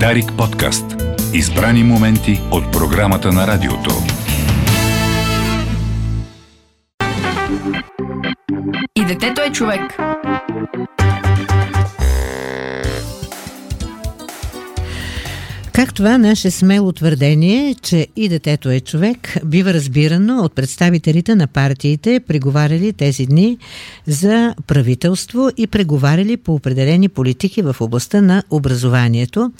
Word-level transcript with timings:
Дарик 0.00 0.32
подкаст. 0.38 0.84
Избрани 1.34 1.84
моменти 1.84 2.40
от 2.50 2.72
програмата 2.72 3.32
на 3.32 3.46
радиото. 3.46 3.90
И 8.96 9.04
детето 9.04 9.42
е 9.42 9.52
човек. 9.52 9.80
Как 15.84 15.94
това 15.94 16.18
наше 16.18 16.50
смело 16.50 16.92
твърдение, 16.92 17.74
че 17.74 18.06
и 18.16 18.28
детето 18.28 18.70
е 18.70 18.80
човек, 18.80 19.38
бива 19.44 19.74
разбирано 19.74 20.38
от 20.44 20.54
представителите 20.54 21.34
на 21.34 21.46
партиите, 21.46 22.20
преговаряли 22.20 22.92
тези 22.92 23.26
дни 23.26 23.58
за 24.06 24.54
правителство 24.66 25.50
и 25.56 25.66
преговаряли 25.66 26.36
по 26.36 26.54
определени 26.54 27.08
политики 27.08 27.62
в 27.62 27.76
областта 27.80 28.20
на 28.20 28.42
образованието. 28.50 29.52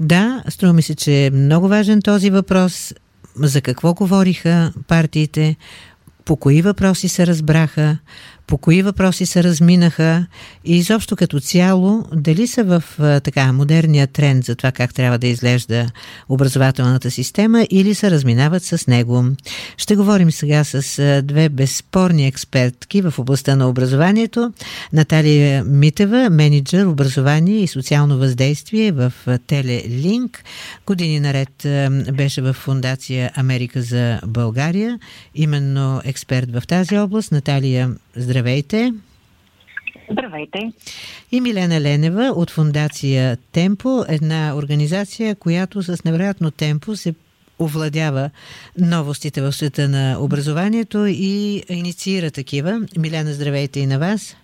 Да, 0.00 0.42
струва 0.48 0.72
ми 0.72 0.82
се, 0.82 0.94
че 0.94 1.26
е 1.26 1.30
много 1.30 1.68
важен 1.68 2.02
този 2.02 2.30
въпрос. 2.30 2.94
За 3.36 3.60
какво 3.60 3.94
говориха 3.94 4.72
партиите? 4.88 5.56
По 6.24 6.36
кои 6.36 6.62
въпроси 6.62 7.08
се 7.08 7.26
разбраха? 7.26 7.98
По 8.46 8.58
кои 8.58 8.82
въпроси 8.82 9.26
се 9.26 9.44
разминаха 9.44 10.26
и 10.64 10.76
изобщо 10.76 11.16
като 11.16 11.40
цяло, 11.40 12.04
дали 12.12 12.46
са 12.46 12.64
в 12.64 12.82
така 13.20 13.52
модерния 13.52 14.06
тренд 14.06 14.44
за 14.44 14.56
това 14.56 14.72
как 14.72 14.94
трябва 14.94 15.18
да 15.18 15.26
изглежда 15.26 15.86
образователната 16.28 17.10
система 17.10 17.66
или 17.70 17.94
се 17.94 18.10
разминават 18.10 18.62
с 18.62 18.86
него. 18.86 19.24
Ще 19.76 19.96
говорим 19.96 20.32
сега 20.32 20.64
с 20.64 21.22
две 21.22 21.48
безспорни 21.48 22.26
експертки 22.26 23.02
в 23.02 23.14
областта 23.18 23.56
на 23.56 23.68
образованието. 23.68 24.52
Наталия 24.92 25.64
Митева, 25.64 26.30
менеджер 26.30 26.84
образование 26.84 27.62
и 27.62 27.66
социално 27.66 28.18
въздействие 28.18 28.92
в 28.92 29.12
Телелинк. 29.46 30.44
Години 30.86 31.20
наред 31.20 31.66
беше 32.12 32.42
в 32.42 32.52
фундация 32.52 33.30
Америка 33.34 33.82
за 33.82 34.20
България, 34.26 34.98
именно 35.34 36.00
експерт 36.04 36.52
в 36.52 36.62
тази 36.66 36.98
област. 36.98 37.32
Наталия, 37.32 37.90
Здравейте! 38.16 38.35
Здравейте! 40.10 40.72
И 41.32 41.40
Милена 41.40 41.80
Ленева 41.80 42.32
от 42.36 42.50
фундация 42.50 43.36
Темпо, 43.52 44.04
една 44.08 44.56
организация, 44.56 45.34
която 45.34 45.82
с 45.82 46.04
невероятно 46.04 46.50
темпо 46.50 46.96
се 46.96 47.14
овладява 47.58 48.30
новостите 48.78 49.40
в 49.40 49.52
света 49.52 49.88
на 49.88 50.16
образованието 50.20 51.06
и 51.06 51.62
инициира 51.68 52.30
такива. 52.30 52.80
Милена, 52.98 53.32
здравейте 53.32 53.80
и 53.80 53.86
на 53.86 53.98
вас! 53.98 54.36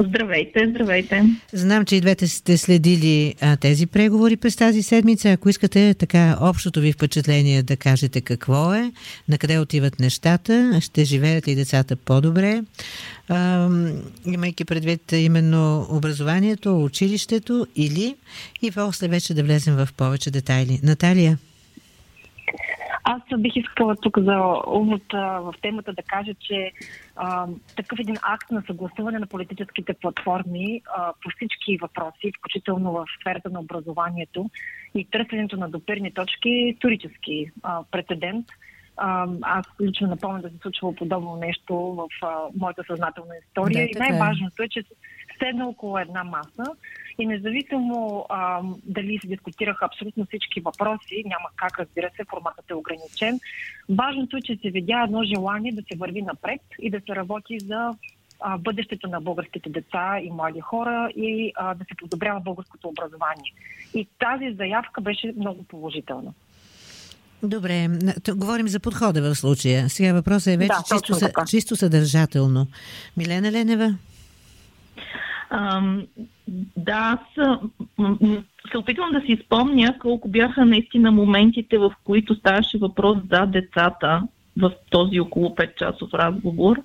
Здравейте, 0.00 0.66
здравейте. 0.70 1.24
Знам, 1.52 1.84
че 1.84 1.96
и 1.96 2.00
двете 2.00 2.28
сте 2.28 2.58
следили 2.58 3.34
а, 3.40 3.56
тези 3.56 3.86
преговори 3.86 4.36
през 4.36 4.56
тази 4.56 4.82
седмица. 4.82 5.30
Ако 5.30 5.48
искате 5.48 5.94
така 5.94 6.36
общото 6.40 6.80
ви 6.80 6.92
впечатление 6.92 7.62
да 7.62 7.76
кажете 7.76 8.20
какво 8.20 8.74
е, 8.74 8.92
на 9.28 9.38
къде 9.38 9.58
отиват 9.58 10.00
нещата, 10.00 10.78
ще 10.80 11.04
живеят 11.04 11.48
ли 11.48 11.54
децата 11.54 11.96
по-добре, 11.96 12.62
а, 13.28 13.68
имайки 14.26 14.64
предвид 14.64 15.12
именно 15.12 15.86
образованието, 15.90 16.84
училището 16.84 17.66
или 17.76 18.14
и 18.62 18.70
после 18.70 19.08
вече 19.08 19.34
да 19.34 19.42
влезем 19.42 19.74
в 19.74 19.88
повече 19.96 20.30
детайли. 20.30 20.80
Наталия? 20.82 21.38
Аз 23.04 23.22
бих 23.38 23.56
искала 23.56 23.96
тук 23.96 24.18
за 24.18 24.62
увод 24.66 25.12
в 25.12 25.54
темата 25.62 25.92
да 25.92 26.02
кажа, 26.02 26.34
че 26.40 26.72
а, 27.16 27.46
такъв 27.76 27.98
един 27.98 28.16
акт 28.22 28.50
на 28.50 28.62
съгласуване 28.66 29.18
на 29.18 29.26
политическите 29.26 29.94
платформи 29.94 30.82
а, 30.96 31.12
по 31.22 31.30
всички 31.36 31.78
въпроси, 31.82 32.32
включително 32.38 32.92
в 32.92 33.06
сферата 33.20 33.50
на 33.50 33.60
образованието 33.60 34.50
и 34.94 35.04
търсенето 35.04 35.56
на 35.56 35.68
допирни 35.68 36.14
точки, 36.14 36.48
е 36.48 36.68
исторически 36.68 37.50
а, 37.62 37.82
прецедент. 37.90 38.46
А, 38.96 39.26
аз 39.42 39.66
лично 39.80 40.08
напомням 40.08 40.42
да 40.42 40.50
се 40.50 40.58
случвало 40.62 40.94
подобно 40.94 41.36
нещо 41.36 41.74
в 41.74 42.08
а, 42.22 42.34
моята 42.56 42.84
съзнателна 42.86 43.34
история. 43.46 43.88
Да, 43.92 44.00
и 44.00 44.06
е. 44.06 44.10
най-важното 44.10 44.62
е, 44.62 44.68
че 44.68 44.84
седна 45.42 45.68
около 45.68 45.98
една 45.98 46.24
маса 46.24 46.64
и 47.18 47.26
независимо 47.26 48.26
а, 48.28 48.60
дали 48.84 49.18
се 49.18 49.26
дискутираха 49.26 49.84
абсолютно 49.84 50.26
всички 50.26 50.60
въпроси, 50.60 51.22
няма 51.26 51.48
как, 51.56 51.78
разбира 51.78 52.10
се, 52.16 52.24
форматът 52.30 52.70
е 52.70 52.74
ограничен, 52.74 53.40
важното 53.88 54.36
е, 54.36 54.42
че 54.42 54.56
се 54.56 54.70
видя 54.70 55.02
едно 55.04 55.22
желание 55.24 55.72
да 55.72 55.82
се 55.82 55.98
върви 55.98 56.22
напред 56.22 56.60
и 56.78 56.90
да 56.90 57.00
се 57.00 57.16
работи 57.16 57.58
за 57.58 57.90
а, 58.40 58.58
бъдещето 58.58 59.08
на 59.08 59.20
българските 59.20 59.70
деца 59.70 60.18
и 60.22 60.30
млади 60.30 60.60
хора 60.60 61.10
и 61.16 61.52
а, 61.56 61.74
да 61.74 61.84
се 61.84 61.94
подобрява 61.98 62.40
българското 62.40 62.88
образование. 62.88 63.52
И 63.94 64.08
тази 64.18 64.54
заявка 64.54 65.00
беше 65.00 65.32
много 65.36 65.62
положителна. 65.62 66.32
Добре, 67.42 67.88
говорим 68.36 68.68
за 68.68 68.80
подхода 68.80 69.22
в 69.22 69.34
случая. 69.34 69.88
Сега 69.88 70.12
въпросът 70.12 70.54
е 70.54 70.56
вече 70.56 70.68
да, 70.68 70.98
чисто, 70.98 71.28
чисто 71.46 71.76
съдържателно. 71.76 72.66
Милена 73.16 73.52
Ленева? 73.52 73.94
Да, 76.76 77.18
аз 77.18 77.18
се 78.70 78.78
опитвам 78.78 79.10
да 79.12 79.20
си 79.20 79.38
спомня 79.46 79.98
колко 79.98 80.28
бяха 80.28 80.64
наистина 80.64 81.12
моментите, 81.12 81.78
в 81.78 81.92
които 82.04 82.34
ставаше 82.34 82.78
въпрос 82.78 83.18
за 83.30 83.46
децата 83.46 84.22
в 84.56 84.72
този 84.90 85.20
около 85.20 85.48
5 85.48 85.74
часов 85.74 86.14
разговор. 86.14 86.82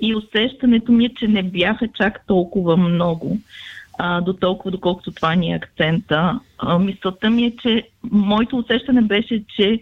И 0.00 0.14
усещането 0.14 0.92
ми 0.92 1.04
е, 1.04 1.14
че 1.14 1.28
не 1.28 1.42
бяха 1.42 1.88
чак 1.88 2.26
толкова 2.26 2.76
много, 2.76 3.38
а, 3.98 4.20
до 4.20 4.32
толкова, 4.32 4.70
доколкото 4.70 5.12
това 5.12 5.34
ни 5.34 5.52
е 5.52 5.56
акцента. 5.56 6.40
А, 6.58 6.78
мисълта 6.78 7.30
ми 7.30 7.44
е, 7.44 7.56
че 7.56 7.88
моето 8.10 8.58
усещане 8.58 9.02
беше, 9.02 9.44
че 9.56 9.80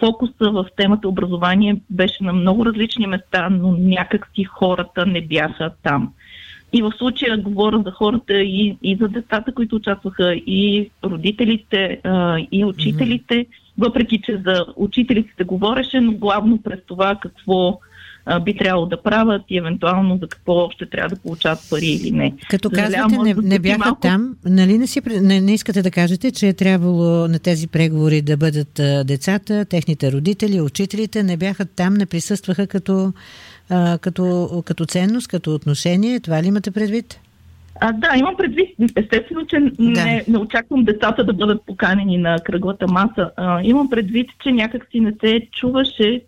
фокуса 0.00 0.50
в 0.50 0.66
темата 0.76 1.08
образование 1.08 1.76
беше 1.90 2.24
на 2.24 2.32
много 2.32 2.66
различни 2.66 3.06
места, 3.06 3.48
но 3.50 3.72
някак 3.72 4.30
си 4.34 4.44
хората 4.44 5.06
не 5.06 5.20
бяха 5.20 5.70
там. 5.82 6.12
И 6.74 6.82
в 6.82 6.92
случая 6.98 7.38
говоря 7.38 7.82
за 7.84 7.90
хората 7.90 8.34
и, 8.34 8.76
и 8.82 8.96
за 8.96 9.08
децата, 9.08 9.54
които 9.54 9.76
участваха, 9.76 10.34
и 10.34 10.90
родителите, 11.04 12.00
а, 12.04 12.38
и 12.52 12.64
учителите, 12.64 13.34
mm-hmm. 13.34 13.46
въпреки 13.78 14.20
че 14.24 14.42
за 14.46 14.66
учителите 14.76 15.28
се 15.36 15.44
говореше, 15.44 16.00
но 16.00 16.12
главно 16.12 16.62
през 16.62 16.78
това 16.86 17.18
какво 17.22 17.78
а, 18.26 18.40
би 18.40 18.56
трябвало 18.56 18.86
да 18.86 19.02
правят 19.02 19.42
и 19.48 19.58
евентуално 19.58 20.18
за 20.22 20.28
какво 20.28 20.70
ще 20.70 20.86
трябва 20.86 21.08
да 21.08 21.22
получават 21.22 21.58
пари 21.70 21.86
или 21.86 22.10
не. 22.10 22.34
Като 22.50 22.70
казвате, 22.70 23.18
не, 23.18 23.34
не 23.34 23.58
бяха 23.58 23.78
малко... 23.78 24.00
там, 24.00 24.36
нали 24.44 24.78
не, 24.78 24.86
си, 24.86 25.00
не, 25.20 25.40
не 25.40 25.54
искате 25.54 25.82
да 25.82 25.90
кажете, 25.90 26.30
че 26.30 26.48
е 26.48 26.52
трябвало 26.52 27.28
на 27.28 27.38
тези 27.38 27.68
преговори 27.68 28.22
да 28.22 28.36
бъдат 28.36 28.78
а, 28.78 29.04
децата, 29.04 29.64
техните 29.64 30.12
родители, 30.12 30.60
учителите, 30.60 31.22
не 31.22 31.36
бяха 31.36 31.64
там, 31.64 31.94
не 31.94 32.06
присъстваха 32.06 32.66
като 32.66 33.12
а, 33.70 33.98
като, 33.98 34.62
като 34.66 34.86
ценност, 34.86 35.28
като 35.28 35.54
отношение. 35.54 36.20
Това 36.20 36.42
ли 36.42 36.46
имате 36.46 36.70
предвид? 36.70 37.20
А, 37.80 37.92
да, 37.92 38.08
имам 38.16 38.36
предвид. 38.36 38.68
Естествено, 38.96 39.46
че 39.46 39.60
да. 39.60 39.70
не, 39.78 40.24
не 40.28 40.38
очаквам 40.38 40.84
децата 40.84 41.24
да 41.24 41.32
бъдат 41.32 41.62
поканени 41.66 42.18
на 42.18 42.38
кръглата 42.44 42.86
маса. 42.86 43.30
А, 43.36 43.62
имам 43.62 43.90
предвид, 43.90 44.30
че 44.42 44.52
някак 44.52 44.86
си 44.90 45.00
не 45.00 45.12
се 45.20 45.40
чуваше. 45.52 46.22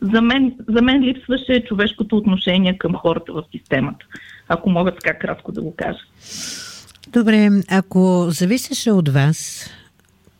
За 0.00 0.22
мен, 0.22 0.54
за 0.68 0.82
мен 0.82 1.02
липсваше 1.02 1.64
човешкото 1.68 2.16
отношение 2.16 2.78
към 2.78 2.94
хората 2.94 3.32
в 3.32 3.44
системата. 3.52 4.06
Ако 4.48 4.70
мога 4.70 4.94
така 4.94 5.18
кратко 5.18 5.52
да 5.52 5.62
го 5.62 5.74
кажа. 5.76 5.98
Добре, 7.08 7.48
ако 7.70 8.26
зависеше 8.28 8.90
от 8.90 9.08
вас, 9.08 9.70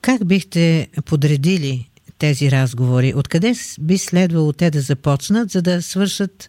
как 0.00 0.26
бихте 0.26 0.88
подредили 1.04 1.88
тези 2.18 2.50
разговори? 2.50 3.14
Откъде 3.16 3.52
би 3.80 3.98
следвало 3.98 4.52
те 4.52 4.70
да 4.70 4.80
започнат, 4.80 5.50
за 5.50 5.62
да 5.62 5.82
свършат 5.82 6.48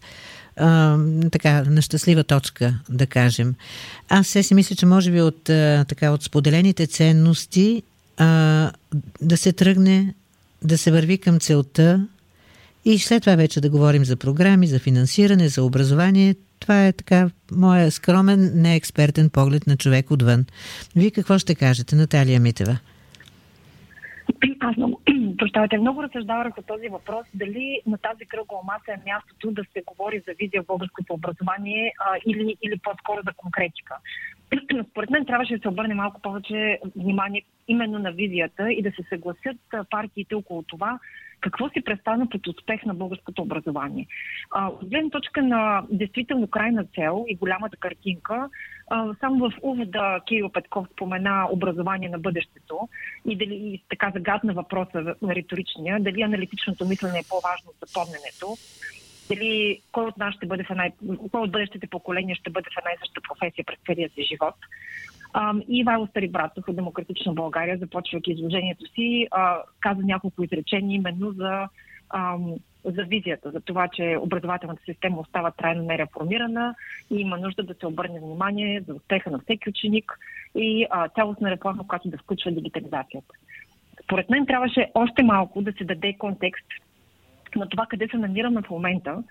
а, 0.56 0.98
така, 1.32 1.64
на 1.64 1.82
щастлива 1.82 2.24
точка, 2.24 2.78
да 2.88 3.06
кажем? 3.06 3.54
Аз 4.08 4.26
се 4.26 4.42
си 4.42 4.54
мисля, 4.54 4.76
че 4.76 4.86
може 4.86 5.10
би 5.10 5.20
от, 5.20 5.50
а, 5.50 5.84
така, 5.88 6.10
от 6.10 6.22
споделените 6.22 6.86
ценности 6.86 7.82
а, 8.16 8.70
да 9.20 9.36
се 9.36 9.52
тръгне, 9.52 10.14
да 10.62 10.78
се 10.78 10.90
върви 10.90 11.18
към 11.18 11.38
целта 11.38 12.06
и 12.84 12.98
след 12.98 13.22
това 13.22 13.36
вече 13.36 13.60
да 13.60 13.70
говорим 13.70 14.04
за 14.04 14.16
програми, 14.16 14.66
за 14.66 14.78
финансиране, 14.78 15.48
за 15.48 15.62
образование. 15.62 16.34
Това 16.60 16.86
е 16.86 16.92
така 16.92 17.30
моя 17.52 17.90
скромен, 17.90 18.52
неекспертен 18.54 19.30
поглед 19.30 19.66
на 19.66 19.76
човек 19.76 20.10
отвън. 20.10 20.44
Вие 20.96 21.10
какво 21.10 21.38
ще 21.38 21.54
кажете, 21.54 21.96
Наталия 21.96 22.40
Митева? 22.40 22.78
Аз 24.60 24.76
много, 24.76 25.00
прощавайте, 25.36 25.78
много 25.78 26.02
разсъждавах 26.02 26.54
по 26.54 26.62
този 26.62 26.88
въпрос, 26.88 27.26
дали 27.34 27.80
на 27.86 27.98
тази 27.98 28.26
кръгла 28.26 28.58
маса 28.64 28.92
е 28.92 29.10
мястото 29.10 29.50
да 29.50 29.62
се 29.72 29.82
говори 29.86 30.22
за 30.26 30.34
визия 30.38 30.62
в 30.62 30.66
българското 30.66 31.12
образование 31.14 31.92
а, 31.98 32.18
или, 32.26 32.56
или 32.62 32.78
по-скоро 32.78 33.20
за 33.24 33.32
конкретика. 33.36 33.94
Според 34.90 35.10
мен 35.10 35.26
трябваше 35.26 35.56
да 35.56 35.62
се 35.62 35.68
обърне 35.68 35.94
малко 35.94 36.20
повече 36.20 36.78
внимание 36.96 37.42
именно 37.68 37.98
на 37.98 38.12
визията 38.12 38.72
и 38.72 38.82
да 38.82 38.90
се 38.90 39.02
съгласят 39.08 39.56
партиите 39.90 40.34
около 40.34 40.62
това, 40.62 40.98
какво 41.40 41.68
си 41.68 41.80
представя 41.80 42.28
под 42.28 42.46
успех 42.46 42.84
на 42.84 42.94
българското 42.94 43.42
образование. 43.42 44.06
от 44.56 44.88
гледна 44.88 45.10
точка 45.10 45.42
на 45.42 45.82
действително 45.90 46.46
крайна 46.46 46.84
цел 46.84 47.24
и 47.28 47.36
голямата 47.36 47.76
картинка, 47.76 48.48
само 49.20 49.50
в 49.50 49.52
увода 49.62 50.20
Кирил 50.26 50.48
Петков 50.48 50.86
спомена 50.92 51.48
образование 51.52 52.08
на 52.08 52.18
бъдещето 52.18 52.88
и 53.28 53.36
дали 53.36 53.82
така 53.88 54.10
загадна 54.14 54.52
въпроса 54.52 55.14
на 55.22 55.34
риторичния, 55.34 56.00
дали 56.00 56.22
аналитичното 56.22 56.86
мислене 56.86 57.18
е 57.18 57.28
по-важно 57.28 57.70
от 57.70 57.88
запомненето, 57.88 58.56
дали 59.28 59.80
кой 59.92 60.04
от 60.04 60.16
нас 60.16 60.34
ще 60.34 60.46
бъде 60.46 60.64
в 60.64 60.70
една, 60.70 60.90
кой 61.32 61.40
от 61.40 61.52
бъдещите 61.52 61.86
поколения 61.86 62.36
ще 62.36 62.50
бъде 62.50 62.70
в 62.74 62.78
една 62.78 62.90
и 62.90 62.98
съща 62.98 63.20
професия 63.28 63.64
през 63.64 63.78
целия 63.86 64.10
си 64.10 64.22
живот. 64.22 64.54
И 65.68 65.78
Ивайло 65.80 66.06
Старибратов 66.06 66.68
от 66.68 66.76
Демократична 66.76 67.32
България, 67.32 67.78
започвайки 67.78 68.30
изложението 68.30 68.86
си, 68.94 69.28
каза 69.80 70.02
няколко 70.02 70.44
изречения 70.44 70.94
именно 70.94 71.32
за 71.32 71.68
за 72.90 73.02
визията, 73.04 73.50
за 73.50 73.60
това, 73.60 73.88
че 73.88 74.16
образователната 74.20 74.82
система 74.84 75.20
остава 75.20 75.50
трайно 75.50 75.82
нереформирана 75.82 76.74
и 77.10 77.16
има 77.16 77.36
нужда 77.36 77.62
да 77.62 77.74
се 77.74 77.86
обърне 77.86 78.20
внимание 78.20 78.80
за 78.80 78.94
успеха 78.94 79.30
на 79.30 79.38
всеки 79.38 79.68
ученик 79.68 80.18
и 80.54 80.86
а, 80.90 81.08
цялостна 81.08 81.50
реформа, 81.50 81.86
която 81.86 82.08
да 82.08 82.18
включва 82.18 82.50
дигитализацията. 82.50 83.34
Според 84.04 84.30
мен 84.30 84.46
трябваше 84.46 84.90
още 84.94 85.22
малко 85.22 85.62
да 85.62 85.72
се 85.72 85.84
даде 85.84 86.14
контекст 86.18 86.66
на 87.56 87.68
това 87.68 87.86
къде 87.86 88.08
се 88.08 88.16
намираме 88.16 88.62
в 88.62 88.70
момента 88.70 89.22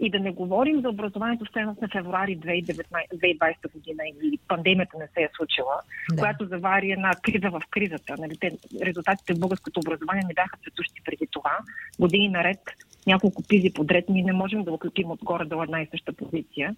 и 0.00 0.10
да 0.10 0.20
не 0.20 0.30
говорим 0.30 0.80
за 0.80 0.88
образованието 0.88 1.44
в 1.44 1.48
стеност 1.48 1.82
на 1.82 1.88
февруари 1.88 2.38
2020 2.38 3.72
година 3.72 4.02
или 4.08 4.38
пандемията 4.48 4.98
не 4.98 5.06
се 5.14 5.22
е 5.22 5.28
случила, 5.36 5.74
да. 6.10 6.16
която 6.16 6.46
завари 6.46 6.92
една 6.92 7.10
криза 7.22 7.50
в 7.50 7.62
кризата. 7.70 8.14
Нали, 8.18 8.36
те, 8.40 8.50
резултатите 8.82 9.34
в 9.34 9.38
българското 9.38 9.80
образование 9.80 10.22
не 10.28 10.34
бяха 10.34 10.56
цветущи 10.56 11.02
преди 11.04 11.26
това. 11.30 11.58
Години 11.98 12.28
наред 12.28 12.60
няколко 13.06 13.42
пизи 13.48 13.72
подред, 13.72 14.04
ние 14.08 14.22
не 14.22 14.32
можем 14.32 14.64
да 14.64 14.72
отлепим 14.72 15.10
отгоре 15.10 15.44
до 15.44 15.62
една 15.62 15.82
и 15.82 15.88
съща 15.90 16.12
позиция. 16.12 16.76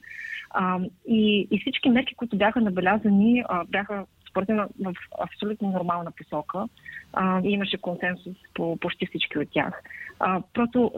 А, 0.51 0.81
и, 1.09 1.49
и 1.51 1.61
всички 1.61 1.91
мерки, 1.91 2.15
които 2.15 2.37
бяха 2.37 2.61
набелязани, 2.61 3.45
а, 3.49 3.65
бяха 3.65 4.05
според 4.35 4.49
в 4.81 4.95
абсолютно 5.21 5.71
нормална 5.71 6.11
посока 6.11 6.69
а, 7.13 7.41
имаше 7.45 7.79
консенсус 7.79 8.37
по 8.55 8.77
почти 8.77 9.07
всички 9.07 9.39
от 9.39 9.49
тях. 9.51 9.83
А, 10.19 10.43
просто 10.55 10.93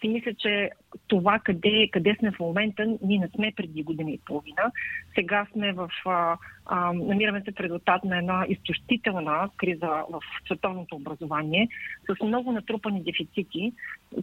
си 0.00 0.08
мисля, 0.08 0.34
че 0.34 0.70
това 1.08 1.38
къде, 1.38 1.88
къде 1.92 2.16
сме 2.18 2.32
в 2.32 2.40
момента, 2.40 2.86
ние 3.02 3.18
не 3.18 3.28
сме 3.28 3.52
преди 3.56 3.82
година 3.82 4.10
и 4.10 4.20
половина. 4.26 4.72
Сега 5.14 5.46
сме 5.52 5.72
в. 5.72 5.90
А, 6.06 6.36
а, 6.72 6.92
намираме 6.92 7.42
се 7.44 7.52
в 7.52 7.60
резултат 7.60 8.04
на 8.04 8.18
една 8.18 8.46
изтощителна 8.48 9.48
криза 9.56 9.88
в 10.10 10.20
световното 10.46 10.96
образование, 10.96 11.68
с 12.06 12.24
много 12.24 12.52
натрупани 12.52 13.02
дефицити, 13.02 13.72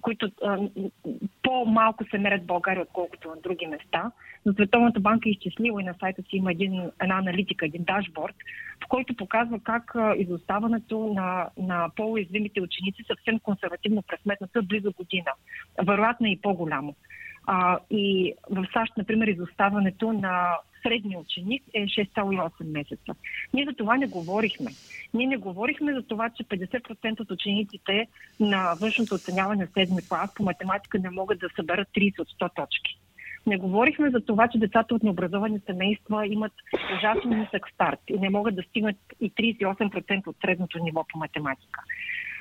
които 0.01 0.31
а, 0.45 0.57
по-малко 1.43 2.03
се 2.09 2.17
мерят 2.17 2.43
в 2.43 2.45
България, 2.45 2.83
отколкото 2.83 3.29
на 3.29 3.35
други 3.43 3.67
места. 3.67 4.11
Но 4.45 4.53
Световната 4.53 4.99
банка 4.99 5.29
е 5.29 5.31
изчислила 5.31 5.81
и 5.81 5.85
на 5.85 5.93
сайта 5.99 6.21
си 6.21 6.35
има 6.35 6.51
един, 6.51 6.91
една 7.01 7.17
аналитика, 7.17 7.65
един 7.65 7.83
дашборд, 7.83 8.35
в 8.85 8.87
който 8.87 9.15
показва 9.15 9.59
как 9.59 9.95
изоставането 10.17 11.13
на, 11.15 11.49
на 11.57 11.89
по-уязвимите 11.95 12.61
ученици 12.61 13.03
съвсем 13.07 13.39
консервативно 13.39 14.01
пресметната 14.01 14.61
близо 14.61 14.91
година. 14.91 15.31
Вероятно 15.83 16.27
и 16.27 16.41
по-голямо. 16.41 16.95
А, 17.49 17.79
и 17.91 18.33
в 18.49 18.67
САЩ, 18.73 18.93
например, 18.97 19.27
изоставането 19.27 20.13
на 20.13 20.57
средния 20.83 21.19
ученик 21.19 21.63
е 21.73 21.79
6,8 21.79 22.71
месеца. 22.71 23.15
Ние 23.53 23.65
за 23.65 23.73
това 23.73 23.97
не 23.97 24.07
говорихме. 24.07 24.71
Ние 25.13 25.27
не 25.27 25.37
говорихме 25.37 25.93
за 25.93 26.03
това, 26.03 26.29
че 26.29 26.43
50% 26.43 27.19
от 27.19 27.31
учениците 27.31 28.07
на 28.39 28.73
външното 28.81 29.15
оценяване 29.15 29.65
в 29.65 29.69
7 29.69 30.09
клас 30.09 30.33
по 30.35 30.43
математика 30.43 30.99
не 30.99 31.09
могат 31.09 31.39
да 31.39 31.49
съберат 31.55 31.87
30 31.95 32.19
от 32.19 32.27
100 32.27 32.55
точки. 32.55 32.99
Не 33.47 33.57
говорихме 33.57 34.09
за 34.09 34.21
това, 34.21 34.47
че 34.47 34.57
децата 34.57 34.95
от 34.95 35.03
необразовани 35.03 35.59
семейства 35.65 36.27
имат 36.27 36.53
ужасно 36.97 37.37
нисък 37.37 37.69
старт 37.73 37.99
и 38.07 38.19
не 38.19 38.29
могат 38.29 38.55
да 38.55 38.61
стигнат 38.61 38.95
и 39.21 39.31
38% 39.31 40.27
от 40.27 40.35
средното 40.41 40.79
ниво 40.83 41.05
по 41.11 41.17
математика. 41.17 41.83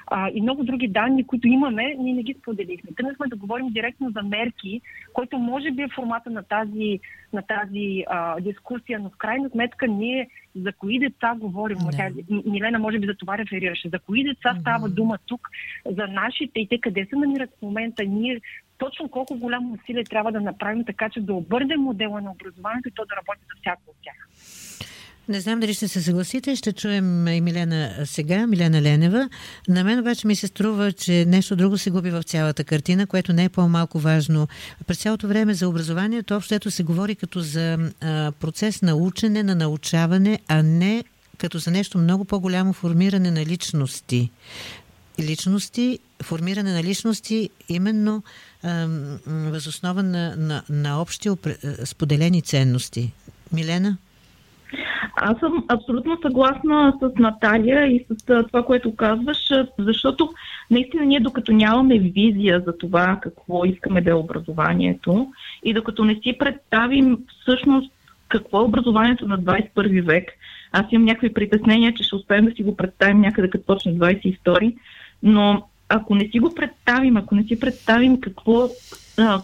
А, 0.06 0.30
и 0.34 0.40
много 0.40 0.64
други 0.64 0.88
данни, 0.88 1.26
които 1.26 1.48
имаме, 1.48 1.94
ние 1.98 2.14
не 2.14 2.22
ги 2.22 2.34
споделихме. 2.40 2.90
Тръгнахме 2.96 3.26
да 3.26 3.36
говорим 3.36 3.68
директно 3.68 4.10
за 4.10 4.22
мерки, 4.22 4.80
който 5.12 5.38
може 5.38 5.70
би 5.70 5.82
е 5.82 5.88
формата 5.94 6.30
на 6.30 6.42
тази, 6.42 7.00
на 7.32 7.42
тази 7.42 8.04
а, 8.08 8.40
дискусия, 8.40 8.98
но 8.98 9.10
в 9.10 9.16
крайна 9.16 9.50
сметка 9.50 9.86
ние 9.88 10.28
за 10.56 10.72
кои 10.72 10.98
деца 10.98 11.34
говорим. 11.38 11.78
Да. 11.78 12.10
Милена 12.46 12.78
може 12.78 12.98
би 12.98 13.06
за 13.06 13.14
това 13.14 13.38
реферираше. 13.38 13.88
За 13.88 13.98
кои 13.98 14.24
деца 14.24 14.54
mm-hmm. 14.54 14.60
става 14.60 14.88
дума 14.88 15.18
тук? 15.26 15.48
За 15.86 16.06
нашите 16.06 16.60
и 16.60 16.68
те 16.68 16.80
къде 16.80 17.06
се 17.10 17.16
намират 17.16 17.50
в 17.58 17.62
момента? 17.62 18.04
Ние 18.04 18.40
точно 18.78 19.08
колко 19.08 19.38
голямо 19.38 19.72
усилие 19.74 20.04
трябва 20.04 20.32
да 20.32 20.40
направим 20.40 20.84
така, 20.84 21.08
че 21.08 21.20
да 21.20 21.34
обърнем 21.34 21.80
модела 21.80 22.20
на 22.20 22.30
образованието 22.30 22.88
и 22.88 22.92
то 22.92 23.04
да 23.04 23.16
работи 23.16 23.40
за 23.48 23.60
всяко 23.60 23.82
от 23.86 23.96
тях. 24.02 24.28
Не 25.28 25.40
знам 25.40 25.60
дали 25.60 25.74
ще 25.74 25.88
се 25.88 26.02
съгласите. 26.02 26.56
Ще 26.56 26.72
чуем 26.72 27.28
и 27.28 27.40
Милена 27.40 27.94
сега, 28.04 28.46
Милена 28.46 28.82
Ленева. 28.82 29.28
На 29.68 29.84
мен 29.84 29.98
обаче 29.98 30.26
ми 30.26 30.36
се 30.36 30.46
струва, 30.46 30.92
че 30.92 31.24
нещо 31.28 31.56
друго 31.56 31.78
се 31.78 31.90
губи 31.90 32.10
в 32.10 32.22
цялата 32.22 32.64
картина, 32.64 33.06
което 33.06 33.32
не 33.32 33.44
е 33.44 33.48
по-малко 33.48 33.98
важно. 33.98 34.48
През 34.86 34.98
цялото 34.98 35.28
време 35.28 35.54
за 35.54 35.68
образованието 35.68 36.36
общото 36.36 36.70
се 36.70 36.82
говори 36.82 37.14
като 37.14 37.40
за 37.40 37.78
а, 38.00 38.32
процес 38.40 38.82
на 38.82 38.94
учене, 38.94 39.42
на 39.42 39.54
научаване, 39.54 40.38
а 40.48 40.62
не 40.62 41.04
като 41.38 41.58
за 41.58 41.70
нещо 41.70 41.98
много 41.98 42.24
по-голямо 42.24 42.72
формиране 42.72 43.30
на 43.30 43.46
личности. 43.46 44.30
Личности, 45.20 45.98
формиране 46.22 46.72
на 46.72 46.82
личности 46.82 47.50
именно 47.68 48.22
възоснова 49.26 50.02
на, 50.02 50.36
на, 50.36 50.62
на 50.68 51.00
общи 51.00 51.30
споделени 51.84 52.42
ценности. 52.42 53.12
Милена? 53.52 53.96
Аз 55.16 55.38
съм 55.38 55.64
абсолютно 55.68 56.18
съгласна 56.22 56.94
с 57.00 57.10
Наталия 57.18 57.86
и 57.86 58.06
с 58.10 58.44
това, 58.46 58.62
което 58.62 58.96
казваш, 58.96 59.52
защото 59.78 60.30
наистина 60.70 61.04
ние 61.04 61.20
докато 61.20 61.52
нямаме 61.52 61.98
визия 61.98 62.62
за 62.66 62.78
това 62.78 63.18
какво 63.22 63.64
искаме 63.64 64.00
да 64.00 64.10
е 64.10 64.14
образованието 64.14 65.28
и 65.64 65.74
докато 65.74 66.04
не 66.04 66.14
си 66.14 66.36
представим 66.38 67.18
всъщност 67.42 67.92
какво 68.28 68.60
е 68.60 68.64
образованието 68.64 69.28
на 69.28 69.38
21 69.38 70.02
век, 70.02 70.28
аз 70.72 70.84
имам 70.90 71.04
някакви 71.04 71.32
притеснения, 71.32 71.94
че 71.94 72.02
ще 72.02 72.16
успеем 72.16 72.44
да 72.44 72.52
си 72.52 72.62
го 72.62 72.76
представим 72.76 73.20
някъде 73.20 73.50
като 73.50 73.66
почне 73.66 73.94
22, 73.94 74.76
но 75.22 75.66
ако 75.88 76.14
не 76.14 76.28
си 76.28 76.38
го 76.38 76.54
представим, 76.54 77.16
ако 77.16 77.34
не 77.34 77.42
си 77.42 77.60
представим 77.60 78.20
какво, 78.20 78.68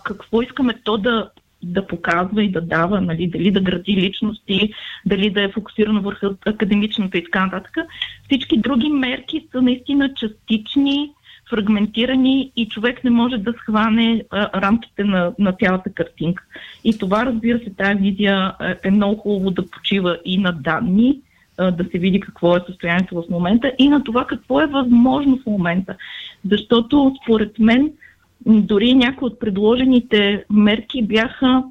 какво 0.04 0.42
искаме 0.42 0.74
то 0.84 0.98
да 0.98 1.30
да 1.62 1.86
показва 1.86 2.44
и 2.44 2.52
да 2.52 2.60
дава, 2.60 3.00
нали, 3.00 3.26
дали 3.26 3.50
да 3.50 3.60
гради 3.60 3.96
личности, 3.96 4.72
дали 5.06 5.30
да 5.30 5.42
е 5.42 5.52
фокусирано 5.52 6.02
върху 6.02 6.26
академичната 6.46 7.18
и 7.18 7.24
така 7.24 7.44
нататък. 7.44 7.76
Всички 8.24 8.58
други 8.58 8.88
мерки 8.88 9.46
са 9.52 9.62
наистина 9.62 10.14
частични, 10.14 11.10
фрагментирани 11.50 12.52
и 12.56 12.68
човек 12.68 13.04
не 13.04 13.10
може 13.10 13.36
да 13.38 13.52
схване 13.52 14.24
а, 14.30 14.60
рамките 14.60 15.04
на, 15.04 15.32
на 15.38 15.52
цялата 15.52 15.90
картинка. 15.90 16.44
И 16.84 16.98
това, 16.98 17.26
разбира 17.26 17.58
се, 17.58 17.70
тази 17.70 18.00
визия 18.00 18.54
е 18.82 18.90
много 18.90 19.16
хубаво 19.16 19.50
да 19.50 19.66
почива 19.66 20.18
и 20.24 20.38
на 20.38 20.52
данни, 20.52 21.20
а, 21.58 21.70
да 21.70 21.84
се 21.84 21.98
види 21.98 22.20
какво 22.20 22.56
е 22.56 22.64
състоянието 22.66 23.22
в 23.22 23.30
момента 23.30 23.72
и 23.78 23.88
на 23.88 24.04
това 24.04 24.26
какво 24.26 24.60
е 24.60 24.66
възможно 24.66 25.38
в 25.38 25.46
момента. 25.46 25.96
Защото, 26.50 27.14
според 27.22 27.58
мен, 27.58 27.92
дори 28.46 28.94
някои 28.94 29.26
от 29.26 29.40
предложените 29.40 30.44
мерки 30.50 31.02
бяха, 31.02 31.64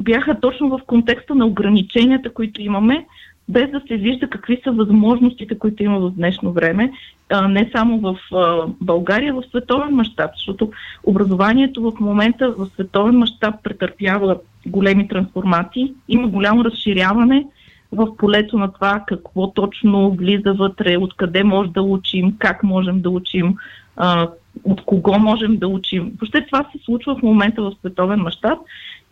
бяха 0.00 0.40
точно 0.40 0.68
в 0.68 0.80
контекста 0.86 1.34
на 1.34 1.46
ограниченията, 1.46 2.34
които 2.34 2.62
имаме, 2.62 3.06
без 3.48 3.70
да 3.70 3.82
се 3.88 3.96
вижда 3.96 4.28
какви 4.28 4.60
са 4.64 4.72
възможностите, 4.72 5.58
които 5.58 5.82
има 5.82 5.98
в 5.98 6.10
днешно 6.10 6.52
време, 6.52 6.92
а, 7.30 7.48
не 7.48 7.70
само 7.76 8.00
в 8.00 8.18
а, 8.34 8.66
България, 8.80 9.34
в 9.34 9.42
световен 9.48 9.94
мащаб, 9.94 10.30
защото 10.36 10.70
образованието 11.04 11.82
в 11.82 12.00
момента 12.00 12.50
в 12.50 12.66
световен 12.74 13.18
мащаб 13.18 13.54
претърпява 13.62 14.36
големи 14.66 15.08
трансформации, 15.08 15.92
има 16.08 16.28
голямо 16.28 16.64
разширяване 16.64 17.46
в 17.92 18.16
полето 18.16 18.58
на 18.58 18.72
това 18.72 19.04
какво 19.06 19.50
точно 19.50 20.10
влиза 20.10 20.52
вътре, 20.52 20.96
откъде 20.96 21.44
може 21.44 21.70
да 21.70 21.82
учим, 21.82 22.36
как 22.38 22.62
можем 22.62 23.00
да 23.00 23.10
учим, 23.10 23.56
а, 23.96 24.28
от 24.64 24.84
кого 24.84 25.18
можем 25.18 25.56
да 25.56 25.68
учим. 25.68 26.12
Въобще 26.20 26.46
това 26.46 26.66
се 26.72 26.84
случва 26.84 27.16
в 27.16 27.22
момента 27.22 27.62
в 27.62 27.72
световен 27.80 28.20
мащаб 28.20 28.58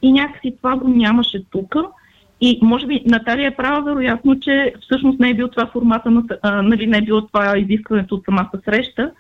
и 0.02 0.12
някакси 0.12 0.54
това 0.56 0.76
го 0.76 0.88
нямаше 0.88 1.44
тук. 1.50 1.76
И 2.40 2.58
може 2.62 2.86
би 2.86 3.02
Наталия 3.06 3.48
е 3.48 3.56
права, 3.56 3.82
вероятно, 3.82 4.40
че 4.40 4.74
всъщност 4.80 5.20
не 5.20 5.30
е 5.30 5.34
бил 5.34 5.48
това 5.48 5.66
формата, 5.66 6.10
на, 6.10 6.24
а, 6.42 6.62
нали, 6.62 6.86
не 6.86 6.98
е 6.98 7.02
било 7.02 7.26
това 7.26 7.58
изискването 7.58 8.14
от 8.14 8.24
самата 8.24 8.50
среща, 8.64 9.10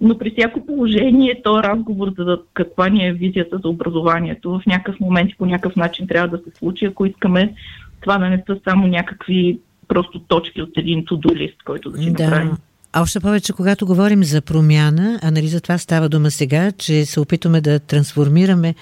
но 0.00 0.18
при 0.18 0.30
всяко 0.30 0.66
положение 0.66 1.40
то 1.44 1.62
разговор 1.62 2.12
за 2.18 2.38
каква 2.54 2.88
ни 2.88 3.06
е 3.06 3.12
визията 3.12 3.58
за 3.58 3.68
образованието 3.68 4.50
в 4.50 4.66
някакъв 4.66 5.00
момент 5.00 5.30
и 5.30 5.36
по 5.36 5.46
някакъв 5.46 5.76
начин 5.76 6.06
трябва 6.06 6.28
да 6.28 6.44
се 6.44 6.58
случи, 6.58 6.84
ако 6.84 7.06
искаме 7.06 7.54
това 8.00 8.18
да 8.18 8.28
не 8.28 8.42
са 8.46 8.60
само 8.64 8.86
някакви 8.86 9.58
просто 9.88 10.18
точки 10.18 10.62
от 10.62 10.70
един 10.76 11.04
to-do 11.04 11.36
лист, 11.36 11.62
който 11.64 11.90
да 11.90 11.98
си 11.98 12.12
да. 12.12 12.24
направим. 12.24 12.56
Още 12.96 13.20
повече, 13.20 13.52
когато 13.52 13.86
говорим 13.86 14.24
за 14.24 14.40
промяна, 14.40 15.20
а 15.22 15.30
нали 15.30 15.48
за 15.48 15.60
това 15.60 15.78
става 15.78 16.08
дума 16.08 16.30
сега, 16.30 16.72
че 16.72 17.06
се 17.06 17.20
опитваме 17.20 17.60
да 17.60 17.78
трансформираме 17.78 18.74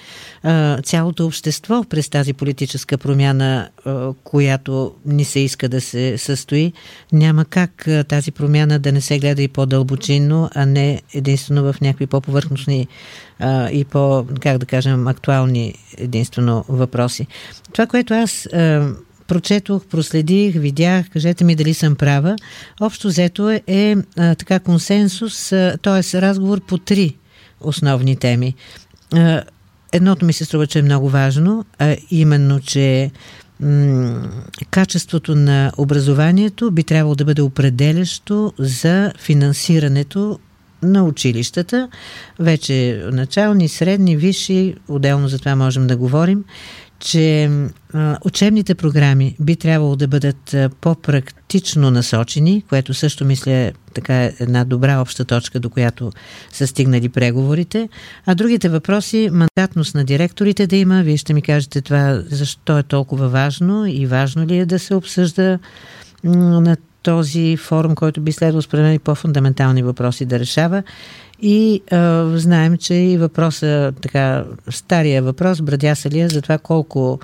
а, 0.43 0.81
цялото 0.81 1.25
общество 1.25 1.83
през 1.89 2.09
тази 2.09 2.33
политическа 2.33 2.97
промяна, 2.97 3.69
а, 3.85 4.13
която 4.23 4.93
ни 5.05 5.25
се 5.25 5.39
иска 5.39 5.69
да 5.69 5.81
се 5.81 6.17
състои, 6.17 6.73
няма 7.11 7.45
как 7.45 7.87
а, 7.87 8.03
тази 8.03 8.31
промяна 8.31 8.79
да 8.79 8.91
не 8.91 9.01
се 9.01 9.19
гледа 9.19 9.41
и 9.41 9.47
по-дълбочинно, 9.47 10.49
а 10.55 10.65
не 10.65 11.01
единствено 11.13 11.73
в 11.73 11.81
някакви 11.81 12.07
по-повърхностни 12.07 12.87
а, 13.39 13.69
и 13.69 13.85
по, 13.85 14.25
как 14.39 14.57
да 14.57 14.65
кажем, 14.65 15.07
актуални 15.07 15.75
единствено 15.97 16.65
въпроси. 16.69 17.27
Това, 17.71 17.87
което 17.87 18.13
аз 18.13 18.45
а, 18.45 18.89
прочетох, 19.33 19.85
проследих, 19.85 20.55
видях, 20.55 21.09
кажете 21.09 21.43
ми 21.43 21.55
дали 21.55 21.73
съм 21.73 21.95
права. 21.95 22.35
Общо 22.81 23.07
взето 23.07 23.49
е, 23.49 23.61
е 23.67 23.95
а, 24.17 24.35
така 24.35 24.59
консенсус, 24.59 25.49
т.е. 25.81 26.21
разговор 26.21 26.61
по 26.61 26.77
три 26.77 27.15
основни 27.61 28.15
теми. 28.15 28.55
А, 29.13 29.43
едното 29.93 30.25
ми 30.25 30.33
се 30.33 30.45
струва, 30.45 30.67
че 30.67 30.79
е 30.79 30.81
много 30.81 31.09
важно, 31.09 31.65
а 31.79 31.97
именно, 32.11 32.59
че 32.59 33.11
м- 33.59 34.29
качеството 34.71 35.35
на 35.35 35.71
образованието 35.77 36.71
би 36.71 36.83
трябвало 36.83 37.15
да 37.15 37.25
бъде 37.25 37.41
определящо 37.41 38.53
за 38.59 39.13
финансирането 39.19 40.39
на 40.81 41.03
училищата, 41.03 41.89
вече 42.39 43.03
начални, 43.11 43.67
средни, 43.69 44.17
висши, 44.17 44.75
отделно 44.87 45.27
за 45.27 45.39
това 45.39 45.55
можем 45.55 45.87
да 45.87 45.97
говорим 45.97 46.43
че 47.03 47.49
учебните 48.25 48.75
програми 48.75 49.35
би 49.39 49.55
трябвало 49.55 49.95
да 49.95 50.07
бъдат 50.07 50.55
по-практично 50.81 51.91
насочени, 51.91 52.63
което 52.69 52.93
също 52.93 53.25
мисля 53.25 53.51
е 53.51 53.73
така 53.93 54.31
една 54.39 54.65
добра 54.65 55.01
обща 55.01 55.25
точка, 55.25 55.59
до 55.59 55.69
която 55.69 56.11
са 56.51 56.67
стигнали 56.67 57.09
преговорите. 57.09 57.89
А 58.25 58.35
другите 58.35 58.69
въпроси, 58.69 59.29
мандатност 59.31 59.95
на 59.95 60.03
директорите 60.03 60.67
да 60.67 60.75
има, 60.75 61.03
вие 61.03 61.17
ще 61.17 61.33
ми 61.33 61.41
кажете 61.41 61.81
това, 61.81 62.21
защо 62.29 62.77
е 62.77 62.83
толкова 62.83 63.29
важно 63.29 63.85
и 63.85 64.05
важно 64.05 64.45
ли 64.45 64.57
е 64.57 64.65
да 64.65 64.79
се 64.79 64.95
обсъжда 64.95 65.59
на 66.23 66.77
този 67.03 67.57
форум, 67.57 67.95
който 67.95 68.21
би 68.21 68.31
следвало 68.31 68.61
според 68.61 69.01
по-фундаментални 69.01 69.83
въпроси 69.83 70.25
да 70.25 70.39
решава. 70.39 70.83
И 71.41 71.81
а, 71.91 72.29
знаем, 72.37 72.77
че 72.77 72.93
и 72.93 73.17
въпроса, 73.17 73.93
така, 74.01 74.45
стария 74.69 75.23
въпрос, 75.23 75.61
брадяса 75.61 76.09
ли 76.09 76.19
е 76.19 76.29
за 76.29 76.41
това 76.41 76.57
колко 76.57 77.19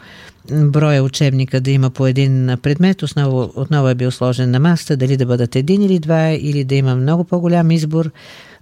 броя 0.52 1.04
учебника 1.04 1.62
да 1.62 1.72
има 1.72 1.90
по 1.90 2.08
един 2.08 2.58
предмет, 2.62 3.04
основно, 3.04 3.52
отново 3.56 3.90
е 3.90 3.96
бил 3.96 4.12
сложен 4.12 4.52
на 4.52 4.60
маста, 4.60 4.98
дали 4.98 5.18
да 5.18 5.26
бъдат 5.26 5.56
един 5.56 5.82
или 5.82 6.00
два, 6.00 6.30
или 6.30 6.64
да 6.64 6.76
има 6.76 6.96
много 6.96 7.24
по-голям 7.24 7.72
избор. 7.72 8.12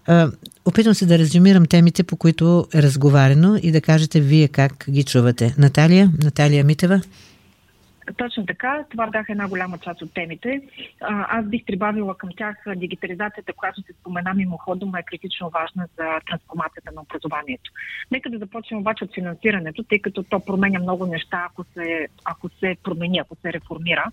А, 0.08 0.32
опитвам 0.66 0.96
се 0.96 1.06
да 1.06 1.18
резюмирам 1.18 1.66
темите, 1.66 2.04
по 2.04 2.16
които 2.16 2.68
е 2.74 2.84
разговарено 2.84 3.60
и 3.64 3.72
да 3.72 3.82
кажете 3.82 4.20
вие 4.20 4.48
как 4.48 4.86
ги 4.90 5.04
чувате. 5.04 5.56
Наталия, 5.58 6.12
Наталия 6.24 6.64
Митева. 6.64 7.02
Точно 8.16 8.46
така. 8.46 8.86
Това 8.90 9.08
бяха 9.08 9.32
една 9.32 9.48
голяма 9.48 9.78
част 9.78 10.02
от 10.02 10.14
темите. 10.14 10.62
Аз 11.02 11.46
бих 11.46 11.66
прибавила 11.66 12.18
към 12.18 12.30
тях 12.38 12.56
дигитализацията, 12.76 13.54
която 13.54 13.82
се 13.82 13.94
спомена 13.94 14.34
мимоходом, 14.34 14.96
е 14.96 15.04
критично 15.04 15.50
важна 15.50 15.88
за 15.98 16.20
трансформацията 16.28 16.92
на 16.96 17.02
образованието. 17.02 17.72
Нека 18.12 18.30
да 18.30 18.38
започнем 18.38 18.80
обаче 18.80 19.04
от 19.04 19.14
финансирането, 19.14 19.84
тъй 19.84 20.00
като 20.00 20.24
то 20.24 20.40
променя 20.40 20.80
много 20.80 21.06
неща, 21.06 21.48
ако 21.50 21.64
се, 21.64 22.08
ако 22.26 22.50
се 22.50 22.76
промени, 22.84 23.20
ако 23.20 23.36
се 23.36 23.54
реформира. 23.54 24.12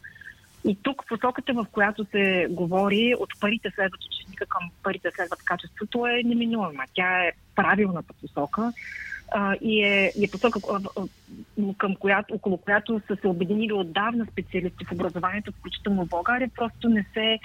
И 0.64 0.78
тук 0.82 1.02
посоката, 1.08 1.52
в 1.52 1.66
която 1.72 2.04
се 2.04 2.46
говори 2.50 3.14
от 3.18 3.30
парите 3.40 3.70
следват 3.74 4.00
ученика 4.04 4.46
към 4.46 4.70
парите 4.82 5.10
следват 5.14 5.42
качеството 5.44 6.06
е 6.06 6.22
неминуема. 6.24 6.84
Тя 6.94 7.24
е 7.24 7.32
правилната 7.54 8.12
посока 8.20 8.72
а, 9.36 9.54
и, 9.60 9.82
е, 9.82 10.12
е 10.22 10.30
посока, 10.30 10.60
към 11.78 11.96
която, 11.96 12.34
около 12.34 12.58
която 12.58 13.00
са 13.06 13.16
се 13.16 13.28
обединили 13.28 13.72
отдавна 13.72 14.26
специалисти 14.32 14.84
в 14.84 14.92
образованието, 14.92 15.52
включително 15.52 16.04
в 16.04 16.08
България, 16.08 16.50
просто 16.56 16.88
не 16.88 17.04
се 17.14 17.38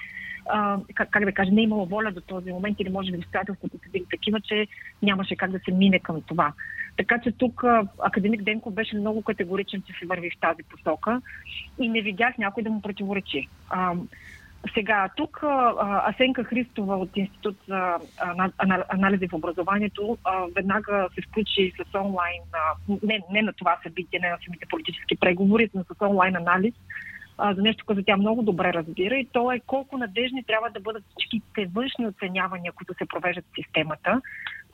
а, 0.50 0.78
как, 0.96 1.10
как 1.10 1.26
да 1.26 1.32
кажа, 1.32 1.52
не 1.52 1.62
е 1.62 1.64
имало 1.64 1.86
воля 1.86 2.12
до 2.12 2.22
този 2.22 2.52
момент 2.52 2.80
или 2.80 2.90
може 2.90 3.12
би 3.12 3.18
обстоятелствата 3.18 3.78
са 3.78 3.90
били 3.92 4.06
такива, 4.12 4.42
че 4.42 4.68
нямаше 5.02 5.36
как 5.36 5.52
да 5.52 5.60
се 5.60 5.72
мине 5.72 6.00
към 6.00 6.22
това. 6.22 6.54
Така 6.98 7.20
че 7.24 7.32
тук 7.32 7.64
академик 8.00 8.44
Денков 8.44 8.74
беше 8.74 8.98
много 8.98 9.22
категоричен, 9.22 9.82
че 9.82 9.94
се 10.00 10.06
върви 10.06 10.30
в 10.30 10.40
тази 10.40 10.64
посока 10.64 11.22
и 11.80 11.90
не 11.90 12.02
видях 12.02 12.38
някой 12.38 12.64
да 12.64 12.70
му 12.70 12.82
противоречи. 12.82 13.48
А, 13.70 13.94
сега, 14.74 15.10
тук 15.16 15.44
Асенка 16.08 16.44
Христова 16.44 16.98
от 16.98 17.18
Институт 17.18 17.56
за 17.68 17.98
анализи 18.90 19.28
в 19.28 19.34
образованието 19.34 20.18
веднага 20.56 21.08
се 21.16 21.22
включи 21.22 21.74
с 21.78 22.00
онлайн, 22.00 22.42
не, 23.04 23.20
не 23.32 23.42
на 23.42 23.54
това 23.54 23.78
събитие, 23.84 24.20
не 24.20 24.30
на 24.30 24.38
самите 24.46 24.66
политически 24.70 25.16
преговори, 25.16 25.70
но 25.74 25.84
с 25.84 26.02
онлайн 26.02 26.36
анализ 26.36 26.74
за 27.56 27.62
нещо, 27.62 27.86
което 27.86 28.04
тя 28.04 28.18
много 28.18 28.42
добре 28.42 28.74
разбира 28.74 29.16
и 29.16 29.26
то 29.26 29.52
е 29.52 29.60
колко 29.60 29.98
надежни 29.98 30.44
трябва 30.44 30.70
да 30.70 30.80
бъдат 30.80 31.04
всичките 31.10 31.66
външни 31.66 32.08
оценявания, 32.08 32.72
които 32.72 32.94
се 32.94 33.06
провеждат 33.06 33.46
в 33.46 33.64
системата, 33.64 34.22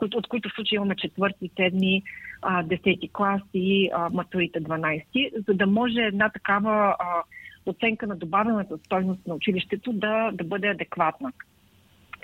от 0.02 0.28
които 0.28 0.50
в 0.50 0.56
случай 0.56 0.76
имаме 0.76 0.96
четвърти, 0.96 1.50
седми, 1.56 2.04
десети 2.64 3.10
клас 3.14 3.42
и 3.54 3.90
матурите 4.14 4.64
12, 4.64 5.46
за 5.48 5.54
да 5.54 5.68
може 5.68 6.00
една 6.00 6.30
такава 6.30 6.96
оценка 7.66 8.08
на 8.08 8.16
добавената 8.16 8.78
стойност 8.78 9.28
на 9.28 9.36
училището 9.36 9.94
да, 9.94 10.32
да 10.34 10.44
бъде 10.44 10.68
адекватна. 10.68 11.32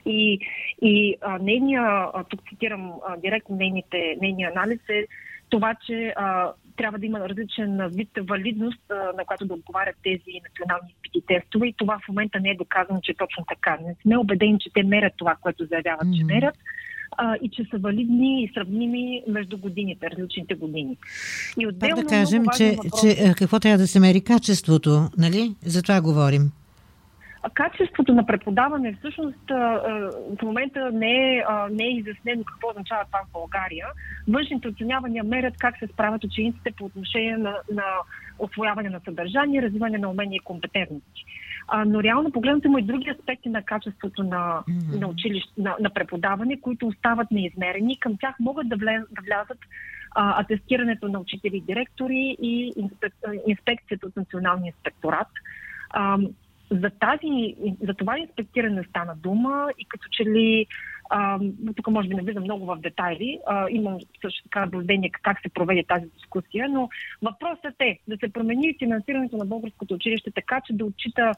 И, 0.06 0.40
и 0.82 1.16
а, 1.22 1.38
нейния, 1.38 1.82
а, 1.82 2.24
тук 2.30 2.40
цитирам 2.50 2.92
а, 3.08 3.18
директно 3.18 3.56
нейните, 3.56 4.18
нейния 4.22 4.52
анализ 4.56 4.80
е 4.90 5.08
това, 5.50 5.76
че 5.86 6.14
а, 6.16 6.52
трябва 6.78 7.00
да 7.00 7.06
има 7.06 7.20
различен 7.30 7.88
вид 7.88 8.10
валидност, 8.22 8.92
а, 8.92 8.96
на 8.96 9.26
която 9.26 9.46
да 9.46 9.54
отговарят 9.54 9.96
тези 10.04 10.42
национални 10.50 10.94
изпити 10.96 11.26
тестове 11.28 11.68
и 11.68 11.74
това 11.78 12.00
в 12.00 12.08
момента 12.08 12.40
не 12.40 12.50
е 12.50 12.56
доказано, 12.56 13.00
че 13.04 13.12
е 13.12 13.16
точно 13.16 13.46
така. 13.48 13.78
Не 13.82 13.96
сме 14.02 14.18
убедени, 14.18 14.60
че 14.60 14.74
те 14.74 14.84
мерят 14.84 15.14
това, 15.18 15.36
което 15.42 15.66
заявяват, 15.66 16.08
mm-hmm. 16.08 16.18
че 16.18 16.24
мерят 16.24 16.58
а, 17.18 17.36
и 17.42 17.50
че 17.50 17.64
са 17.72 17.78
валидни 17.78 18.44
и 18.44 18.52
сравними 18.54 19.24
между 19.28 19.58
годините, 19.58 20.10
различните 20.10 20.56
години. 20.56 20.98
И 21.60 21.68
отделно, 21.68 21.96
Пак 21.96 22.04
да 22.04 22.10
кажем, 22.10 22.44
че, 22.58 22.76
въпрос... 22.76 23.02
че 23.02 23.34
какво 23.38 23.60
трябва 23.60 23.78
да 23.78 23.88
се 23.88 24.00
мери 24.00 24.22
качеството, 24.22 25.10
нали? 25.18 25.56
За 25.66 25.82
това 25.82 26.02
говорим. 26.02 26.52
Качеството 27.54 28.14
на 28.14 28.26
преподаване 28.26 28.96
всъщност 29.00 29.50
в 29.50 30.42
момента 30.44 30.92
не 30.94 31.38
е, 31.38 31.44
не 31.72 31.84
е 31.84 31.92
изяснено 31.92 32.44
какво 32.44 32.70
означава 32.70 33.06
това 33.06 33.20
в 33.20 33.34
България. 33.34 33.88
Външните 34.28 34.68
оценявания 34.68 35.24
мерят 35.24 35.54
как 35.58 35.80
се 35.80 35.88
справят 35.88 36.24
учениците 36.24 36.72
по 36.72 36.86
отношение 36.86 37.38
на, 37.38 37.56
на 37.72 37.84
освояване 38.40 38.90
на 38.90 39.00
съдържание, 39.06 39.62
развиване 39.62 39.98
на 39.98 40.10
умения 40.10 40.36
и 40.36 40.40
компетентности. 40.40 41.26
А, 41.68 41.86
но 41.86 42.04
реално 42.04 42.32
погледнато 42.32 42.68
има 42.68 42.80
и 42.80 42.84
други 42.84 43.10
аспекти 43.10 43.50
на 43.50 43.62
качеството 43.64 44.24
на, 44.24 44.64
mm-hmm. 44.70 45.00
на 45.00 45.08
училище, 45.08 45.52
на, 45.58 45.76
на 45.80 45.90
преподаване, 45.90 46.62
които 46.62 46.88
остават 46.88 47.32
неизмерени. 47.32 48.00
Към 48.00 48.18
тях 48.18 48.36
могат 48.40 48.70
да, 48.70 48.76
влез, 48.76 49.02
да 49.12 49.22
влязат 49.22 49.60
а, 50.16 50.42
атестирането 50.42 51.08
на 51.08 51.20
учители 51.20 51.58
и 51.58 51.62
директори 51.62 52.38
и 52.42 52.74
инспек, 52.76 53.14
инспекцията 53.48 54.08
от 54.08 54.16
Националния 54.16 54.74
инспекторат. 54.78 55.28
А, 55.90 56.18
за, 56.72 56.90
тази, 56.90 57.56
за 57.82 57.94
това 57.94 58.20
инспектиране 58.20 58.84
стана 58.84 59.16
дума 59.16 59.68
и 59.80 59.86
като 59.86 60.08
че 60.12 60.26
ли 60.26 60.68
а, 61.10 61.40
тук 61.76 61.88
може 61.88 62.08
би 62.08 62.16
не 62.16 62.22
влизам 62.22 62.44
много 62.44 62.66
в 62.66 62.78
детайли, 62.78 63.40
а, 63.48 63.68
имам 63.70 63.98
също 64.22 64.44
така 64.44 64.60
наблюдение 64.60 65.10
как 65.10 65.42
се 65.42 65.50
проведе 65.50 65.84
тази 65.88 66.06
дискусия, 66.06 66.70
но 66.70 66.90
въпросът 67.22 67.76
е 67.80 68.00
да 68.08 68.18
се 68.18 68.34
промени 68.34 68.76
финансирането 68.80 69.38
на 69.38 69.46
българското 69.46 69.94
училище 69.94 70.32
така, 70.32 70.62
че 70.66 70.74
да 70.74 70.86
отчита 70.86 71.32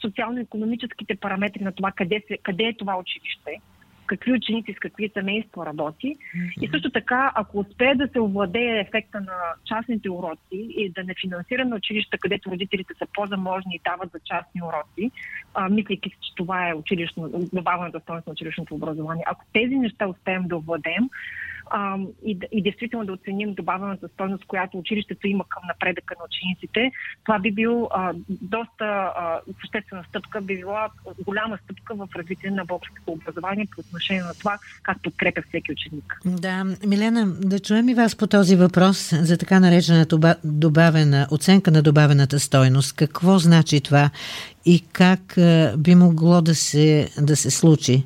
социално-економическите 0.00 1.16
параметри 1.16 1.64
на 1.64 1.72
това 1.72 1.92
къде, 1.92 2.22
се, 2.28 2.38
къде 2.42 2.64
е 2.64 2.76
това 2.76 2.96
училище, 2.98 3.60
какви 4.06 4.32
ученици 4.32 4.72
с 4.72 4.78
какви 4.78 5.10
семейства 5.14 5.66
работи. 5.66 6.16
И 6.60 6.68
също 6.68 6.90
така, 6.90 7.32
ако 7.34 7.58
успее 7.58 7.94
да 7.94 8.08
се 8.08 8.20
овладее 8.20 8.80
ефекта 8.80 9.20
на 9.20 9.36
частните 9.64 10.10
уроци 10.10 10.40
и 10.52 10.90
да 10.90 11.04
не 11.04 11.14
финансира 11.20 11.64
на 11.64 11.76
училища, 11.76 12.18
където 12.18 12.50
родителите 12.50 12.94
са 12.98 13.06
по-заможни 13.14 13.74
и 13.74 13.80
дават 13.84 14.12
за 14.12 14.18
частни 14.24 14.62
уроци, 14.62 15.10
а, 15.54 15.68
мислейки 15.68 16.10
че 16.10 16.34
това 16.36 16.68
е 16.68 16.74
училищно, 16.74 17.30
добавената 17.52 18.00
стойност 18.00 18.26
на 18.26 18.32
училищното 18.32 18.74
образование. 18.74 19.24
Ако 19.26 19.44
тези 19.52 19.74
неща 19.74 20.08
успеем 20.08 20.48
да 20.48 20.56
овладеем, 20.56 21.08
а, 21.70 21.98
и, 22.26 22.38
и 22.52 22.62
действително 22.62 23.06
да 23.06 23.12
оценим 23.12 23.54
добавената 23.54 24.08
стойност, 24.08 24.44
която 24.44 24.78
училището 24.78 25.26
има 25.26 25.44
към 25.48 25.62
напредъка 25.68 26.14
на 26.18 26.24
учениците, 26.24 26.92
това 27.24 27.38
би 27.38 27.52
бил 27.52 27.88
а, 27.92 28.12
доста 28.28 28.84
а, 28.84 29.40
съществена 29.60 30.04
стъпка, 30.08 30.40
би 30.40 30.56
била 30.56 30.88
голяма 31.24 31.58
стъпка 31.64 31.94
в 31.94 32.08
развитие 32.16 32.50
на 32.50 32.64
българското 32.64 33.12
образование 33.12 33.66
по 33.74 33.80
отношение 33.80 34.22
на 34.22 34.34
това 34.34 34.58
как 34.82 35.02
подкрепя 35.02 35.42
всеки 35.48 35.72
ученик. 35.72 36.20
Да, 36.24 36.64
Милена, 36.86 37.26
да 37.26 37.58
чуем 37.58 37.88
и 37.88 37.94
вас 37.94 38.16
по 38.16 38.26
този 38.26 38.56
въпрос 38.56 39.10
за 39.12 39.38
така 39.38 39.60
наречената 39.60 40.36
добавена, 40.44 41.26
оценка 41.30 41.70
на 41.70 41.82
добавената 41.82 42.40
стойност. 42.40 42.96
Какво 42.96 43.38
значи 43.38 43.80
това 43.80 44.10
и 44.64 44.84
как 44.92 45.20
би 45.78 45.94
могло 45.94 46.42
да 46.42 46.54
се, 46.54 47.08
да 47.20 47.36
се 47.36 47.50
случи? 47.50 48.04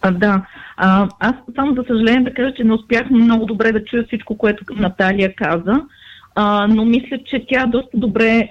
А, 0.00 0.10
да. 0.10 0.46
А, 0.76 1.08
аз 1.18 1.34
само 1.54 1.74
за 1.74 1.84
съжаление 1.86 2.20
да 2.20 2.34
кажа, 2.34 2.54
че 2.54 2.64
не 2.64 2.72
успях 2.72 3.10
много 3.10 3.46
добре 3.46 3.72
да 3.72 3.84
чуя 3.84 4.04
всичко, 4.04 4.38
което 4.38 4.64
Наталия 4.76 5.34
каза, 5.34 5.82
а, 6.34 6.66
но 6.66 6.84
мисля, 6.84 7.18
че 7.24 7.46
тя 7.48 7.66
доста 7.66 7.98
добре, 7.98 8.48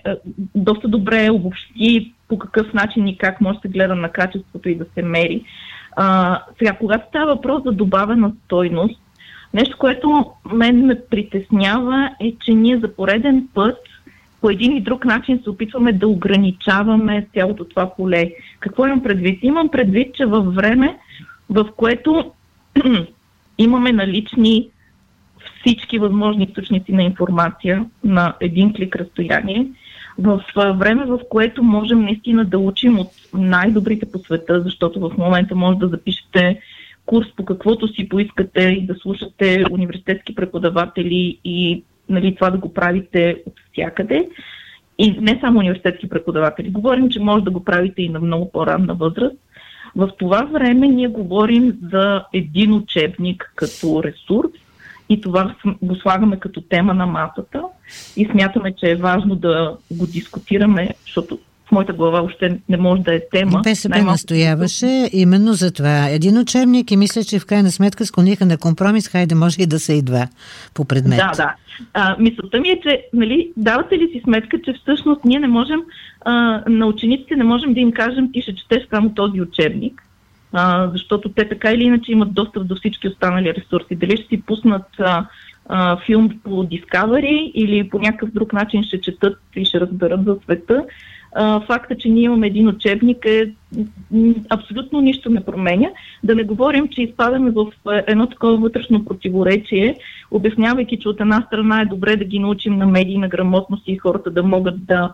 доста 0.55 0.87
добре 0.87 1.29
обобщи 1.31 2.13
по 2.27 2.37
какъв 2.37 2.73
начин 2.73 3.07
и 3.07 3.17
как 3.17 3.41
може 3.41 3.55
да 3.55 3.61
се 3.61 3.67
гледа 3.67 3.95
на 3.95 4.09
качеството 4.09 4.69
и 4.69 4.75
да 4.75 4.85
се 4.93 5.01
мери. 5.01 5.43
А, 5.95 6.39
сега, 6.59 6.73
когато 6.73 7.07
става 7.07 7.35
въпрос 7.35 7.63
за 7.65 7.71
добавена 7.71 8.31
стойност, 8.45 8.99
нещо, 9.53 9.77
което 9.77 10.25
мен 10.53 10.85
ме 10.85 11.01
притеснява 11.09 12.09
е, 12.21 12.33
че 12.45 12.53
ние 12.53 12.77
за 12.77 12.95
пореден 12.95 13.47
път 13.53 13.77
по 14.41 14.49
един 14.49 14.77
и 14.77 14.81
друг 14.81 15.05
начин 15.05 15.39
се 15.43 15.49
опитваме 15.49 15.93
да 15.93 16.07
ограничаваме 16.07 17.27
цялото 17.33 17.65
това 17.65 17.95
поле. 17.95 18.31
Какво 18.59 18.87
имам 18.87 19.03
предвид? 19.03 19.39
Имам 19.41 19.69
предвид, 19.69 20.15
че 20.15 20.25
във 20.25 20.55
време, 20.55 20.97
в 21.49 21.69
което 21.77 22.31
имаме 23.57 23.91
налични 23.91 24.69
всички 25.59 25.99
възможни 25.99 26.43
източници 26.43 26.91
на 26.91 27.03
информация 27.03 27.85
на 28.03 28.33
един 28.39 28.73
клик 28.73 28.95
разстояние, 28.95 29.67
в 30.17 30.43
време, 30.55 31.05
в 31.05 31.19
което 31.29 31.63
можем 31.63 32.01
наистина 32.01 32.45
да 32.45 32.59
учим 32.59 32.99
от 32.99 33.09
най-добрите 33.33 34.11
по 34.11 34.19
света, 34.19 34.61
защото 34.61 34.99
в 34.99 35.17
момента 35.17 35.55
може 35.55 35.77
да 35.77 35.87
запишете 35.87 36.59
курс 37.05 37.27
по 37.35 37.45
каквото 37.45 37.87
си 37.87 38.09
поискате 38.09 38.61
и 38.61 38.85
да 38.85 38.95
слушате 38.95 39.63
университетски 39.71 40.35
преподаватели 40.35 41.39
и 41.43 41.83
нали, 42.09 42.35
това 42.35 42.49
да 42.49 42.57
го 42.57 42.73
правите 42.73 43.43
от 43.45 43.53
всякъде. 43.71 44.29
И 44.97 45.11
не 45.11 45.37
само 45.41 45.59
университетски 45.59 46.09
преподаватели. 46.09 46.69
Говорим, 46.69 47.09
че 47.09 47.19
може 47.19 47.43
да 47.43 47.51
го 47.51 47.63
правите 47.63 48.01
и 48.01 48.09
на 48.09 48.19
много 48.19 48.51
по-ранна 48.51 48.93
възраст. 48.93 49.37
В 49.95 50.09
това 50.17 50.41
време 50.41 50.87
ние 50.87 51.07
говорим 51.07 51.77
за 51.91 52.25
един 52.33 52.73
учебник 52.73 53.51
като 53.55 54.03
ресурс 54.03 54.51
и 55.09 55.21
това 55.21 55.55
го 55.81 55.95
слагаме 55.95 56.39
като 56.39 56.61
тема 56.61 56.93
на 56.93 57.05
масата 57.05 57.63
и 58.17 58.25
смятаме, 58.25 58.75
че 58.75 58.91
е 58.91 58.95
важно 58.95 59.35
да 59.35 59.77
го 59.91 60.07
дискутираме, 60.07 60.89
защото 61.05 61.39
моята 61.73 61.93
глава 61.93 62.21
още 62.21 62.59
не 62.69 62.77
може 62.77 63.01
да 63.01 63.15
е 63.15 63.21
тема. 63.31 63.61
БСП 63.63 64.03
настояваше 64.03 65.09
именно 65.13 65.53
за 65.53 65.73
това. 65.73 66.09
Един 66.09 66.37
учебник 66.37 66.91
и 66.91 66.97
мисля, 66.97 67.23
че 67.23 67.39
в 67.39 67.45
крайна 67.45 67.71
сметка 67.71 68.05
склониха 68.05 68.45
на 68.45 68.57
компромис, 68.57 69.07
хайде 69.07 69.35
може 69.35 69.61
и 69.61 69.65
да 69.65 69.79
са 69.79 69.93
и 69.93 70.01
два 70.01 70.27
по 70.73 70.85
предмет. 70.85 71.17
Да, 71.17 71.31
да. 71.37 71.55
А, 71.93 72.15
мисълта 72.19 72.59
ми 72.59 72.69
е, 72.69 72.79
че 72.83 73.05
нали, 73.13 73.51
давате 73.57 73.97
ли 73.97 74.09
си 74.13 74.21
сметка, 74.23 74.61
че 74.65 74.73
всъщност 74.73 75.25
ние 75.25 75.39
не 75.39 75.47
можем, 75.47 75.79
а, 76.21 76.63
на 76.67 76.85
учениците 76.85 77.35
не 77.35 77.43
можем 77.43 77.73
да 77.73 77.79
им 77.79 77.91
кажем, 77.91 78.31
ти 78.31 78.41
ще 78.41 78.55
четеш 78.55 78.87
само 78.89 79.13
този 79.13 79.41
учебник, 79.41 80.03
а, 80.53 80.89
защото 80.91 81.29
те 81.29 81.49
така 81.49 81.71
или 81.71 81.83
иначе 81.83 82.11
имат 82.11 82.33
достъп 82.33 82.67
до 82.67 82.75
всички 82.75 83.07
останали 83.07 83.53
ресурси. 83.53 83.95
Дали 83.95 84.17
ще 84.17 84.27
си 84.27 84.41
пуснат 84.41 84.85
а, 84.99 85.25
а, 85.69 85.97
филм 86.05 86.29
по 86.43 86.49
Discovery 86.49 87.51
или 87.51 87.89
по 87.89 87.99
някакъв 87.99 88.29
друг 88.29 88.53
начин 88.53 88.83
ще 88.83 89.01
четат 89.01 89.37
и 89.55 89.65
ще 89.65 89.79
разберат 89.79 90.25
за 90.25 90.37
света. 90.43 90.83
Факта, 91.67 91.97
че 91.97 92.09
ние 92.09 92.23
имаме 92.23 92.47
един 92.47 92.67
учебник 92.67 93.25
е 93.25 93.53
абсолютно 94.49 95.01
нищо 95.01 95.29
не 95.29 95.45
променя. 95.45 95.89
Да 96.23 96.35
не 96.35 96.43
говорим, 96.43 96.87
че 96.87 97.01
изпадаме 97.01 97.51
в 97.51 97.65
едно 98.07 98.27
такова 98.27 98.57
вътрешно 98.57 99.05
противоречие, 99.05 99.97
обяснявайки, 100.31 100.99
че 100.99 101.09
от 101.09 101.21
една 101.21 101.43
страна 101.47 101.81
е 101.81 101.85
добре 101.85 102.15
да 102.15 102.25
ги 102.25 102.39
научим 102.39 102.77
на 102.77 102.85
медийна 102.85 103.27
грамотност 103.27 103.83
и 103.87 103.97
хората 103.97 104.31
да 104.31 104.43
могат 104.43 104.85
да 104.85 105.13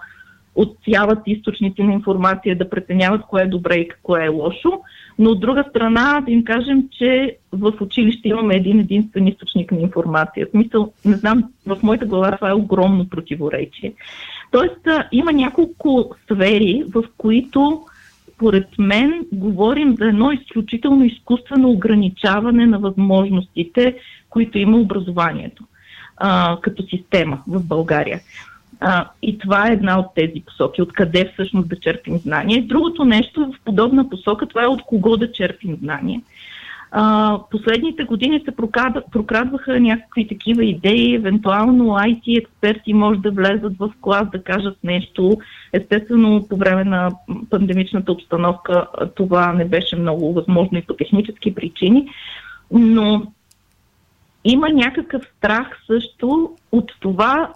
отсяват 0.56 1.20
източници 1.26 1.84
на 1.84 1.94
информация, 1.94 2.58
да 2.58 2.70
преценяват 2.70 3.22
кое 3.22 3.42
е 3.42 3.48
добре 3.48 3.76
и 3.76 3.88
какво 3.88 4.18
е 4.18 4.28
лошо, 4.28 4.82
но 5.20 5.30
от 5.30 5.40
друга 5.40 5.64
страна 5.70 6.22
да 6.26 6.32
им 6.32 6.44
кажем, 6.44 6.90
че 6.92 7.38
в 7.52 7.74
училище 7.82 8.30
имаме 8.30 8.56
един 8.56 8.80
единствен 8.80 9.28
източник 9.28 9.72
на 9.72 9.80
информация. 9.80 10.46
В 10.46 10.50
смисъл, 10.50 10.94
не 11.06 11.16
знам, 11.16 11.44
в 11.68 11.78
моята 11.84 12.06
глава 12.06 12.32
това 12.36 12.50
е 12.50 12.54
огромно 12.54 13.10
противоречие. 13.10 13.94
Тоест, 14.52 14.88
има 15.12 15.32
няколко 15.32 16.16
сфери, 16.26 16.84
в 16.96 17.04
които 17.18 17.86
според 18.34 18.68
мен 18.78 19.26
говорим 19.32 19.96
за 19.96 20.06
едно 20.06 20.32
изключително 20.32 21.06
изкуствено 21.06 21.70
ограничаване 21.70 22.66
на 22.66 22.80
възможностите, 22.80 23.96
които 24.30 24.58
има 24.58 24.78
образованието 24.78 25.64
а, 26.18 26.58
като 26.62 26.84
система 26.84 27.44
в 27.48 27.64
България. 27.64 28.20
А, 28.80 29.10
и 29.22 29.38
това 29.38 29.68
е 29.68 29.74
една 29.74 30.00
от 30.00 30.06
тези 30.16 30.44
посоки, 30.46 30.82
откъде 30.82 31.32
всъщност 31.34 31.70
да 31.70 31.80
черпим 31.80 32.18
знание. 32.18 32.62
Другото 32.62 33.06
нещо 33.06 33.46
в 33.46 33.66
подобна 33.66 34.10
посока, 34.10 34.46
това 34.46 34.64
е 34.64 34.68
от 34.68 34.82
кого 34.82 35.18
да 35.18 35.32
черпим 35.32 35.78
знание. 35.82 36.22
А, 36.92 37.38
последните 37.52 38.04
години 38.04 38.42
се 38.46 38.56
прокрадваха 39.12 39.80
някакви 39.80 40.28
такива 40.28 40.66
идеи, 40.66 41.16
евентуално 41.16 41.84
IT 41.84 42.40
експерти 42.40 42.94
може 42.94 43.20
да 43.20 43.32
влезат 43.32 43.78
в 43.78 43.92
клас 44.02 44.28
да 44.32 44.44
кажат 44.44 44.78
нещо. 44.84 45.38
Естествено, 45.74 46.48
по 46.50 46.58
време 46.58 46.84
на 46.84 47.12
пандемичната 47.50 48.12
обстановка 48.12 48.88
това 49.16 49.54
не 49.54 49.66
беше 49.66 49.96
много 49.96 50.34
възможно 50.34 50.78
и 50.78 50.82
по 50.82 50.94
технически 50.94 51.56
причини, 51.56 52.08
но 52.72 53.32
има 54.44 54.70
някакъв 54.70 55.24
страх 55.38 55.68
също 55.88 56.52
от 56.72 56.92
това 57.00 57.54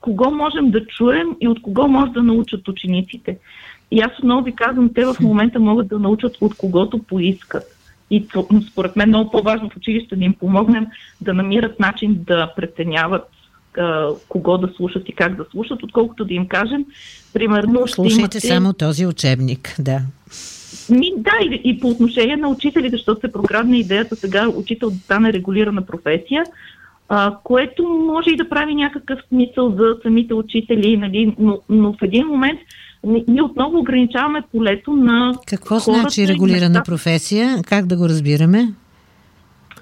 кого 0.00 0.30
можем 0.30 0.70
да 0.70 0.86
чуем 0.86 1.36
и 1.40 1.48
от 1.48 1.62
кого 1.62 1.88
може 1.88 2.12
да 2.12 2.22
научат 2.22 2.68
учениците. 2.68 3.38
И 3.90 4.00
аз 4.00 4.18
отново 4.18 4.42
ви 4.44 4.54
казвам, 4.54 4.94
те 4.94 5.04
в 5.04 5.16
момента 5.20 5.60
могат 5.60 5.88
да 5.88 5.98
научат 5.98 6.36
от 6.40 6.56
когото 6.56 7.02
поискат. 7.02 7.81
И 8.12 8.26
според 8.70 8.96
мен 8.96 9.08
много 9.08 9.30
по-важно 9.30 9.70
в 9.70 9.76
училище 9.76 10.16
да 10.16 10.24
им 10.24 10.34
помогнем 10.34 10.86
да 11.20 11.34
намират 11.34 11.80
начин 11.80 12.18
да 12.26 12.52
преценяват 12.56 13.22
кого 14.28 14.58
да 14.58 14.68
слушат 14.76 15.08
и 15.08 15.12
как 15.12 15.36
да 15.36 15.44
слушат, 15.50 15.82
отколкото 15.82 16.24
да 16.24 16.34
им 16.34 16.48
кажем, 16.48 16.84
примерно... 17.32 17.88
Слушайте 17.88 18.20
имате... 18.20 18.40
само 18.40 18.72
този 18.72 19.06
учебник, 19.06 19.74
да. 19.78 20.00
Ми, 20.90 21.12
да, 21.16 21.32
и, 21.42 21.60
и 21.64 21.80
по 21.80 21.88
отношение 21.88 22.36
на 22.36 22.48
учителите, 22.48 22.96
защото 22.96 23.20
се 23.20 23.32
проградна 23.32 23.76
идеята 23.76 24.16
сега 24.16 24.48
учител 24.48 24.90
да 24.90 24.98
стане 24.98 25.32
регулирана 25.32 25.86
професия, 25.86 26.44
а, 27.08 27.36
което 27.44 27.88
може 27.88 28.30
и 28.30 28.36
да 28.36 28.48
прави 28.48 28.74
някакъв 28.74 29.18
смисъл 29.28 29.70
за 29.70 29.96
самите 30.02 30.34
учители, 30.34 30.96
нали, 30.96 31.34
но, 31.38 31.58
но 31.68 31.92
в 31.92 32.02
един 32.02 32.26
момент 32.26 32.60
ние 33.04 33.42
отново 33.42 33.78
ограничаваме 33.78 34.42
полето 34.52 34.92
на. 34.92 35.34
Какво 35.46 35.78
значи 35.78 36.28
регулирана 36.28 36.82
професия? 36.82 37.62
Как 37.66 37.86
да 37.86 37.96
го 37.96 38.08
разбираме? 38.08 38.72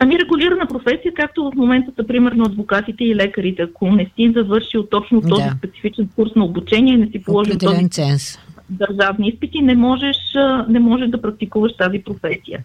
Ами 0.03 0.19
регулирана 0.19 0.67
професия, 0.67 1.15
както 1.17 1.51
в 1.51 1.57
момента 1.57 1.93
са 1.97 2.07
примерно 2.07 2.45
адвокатите 2.45 3.05
и 3.05 3.17
лекарите. 3.17 3.63
Ако 3.63 3.93
не 3.93 4.11
си 4.17 4.33
завършил 4.37 4.87
точно 4.87 5.21
този 5.21 5.43
да. 5.43 5.55
специфичен 5.59 6.09
курс 6.17 6.31
на 6.37 6.45
обучение, 6.45 6.97
не 6.97 7.07
си 7.07 7.23
положил 7.23 7.59
този 7.59 7.91
ценз. 7.91 8.39
държавни 8.71 9.29
изпити, 9.29 9.63
не 9.63 9.75
можеш, 9.75 10.17
не 10.69 10.81
можеш 10.81 11.09
да 11.09 11.23
практикуваш 11.23 11.73
тази 11.77 11.99
професия. 11.99 12.63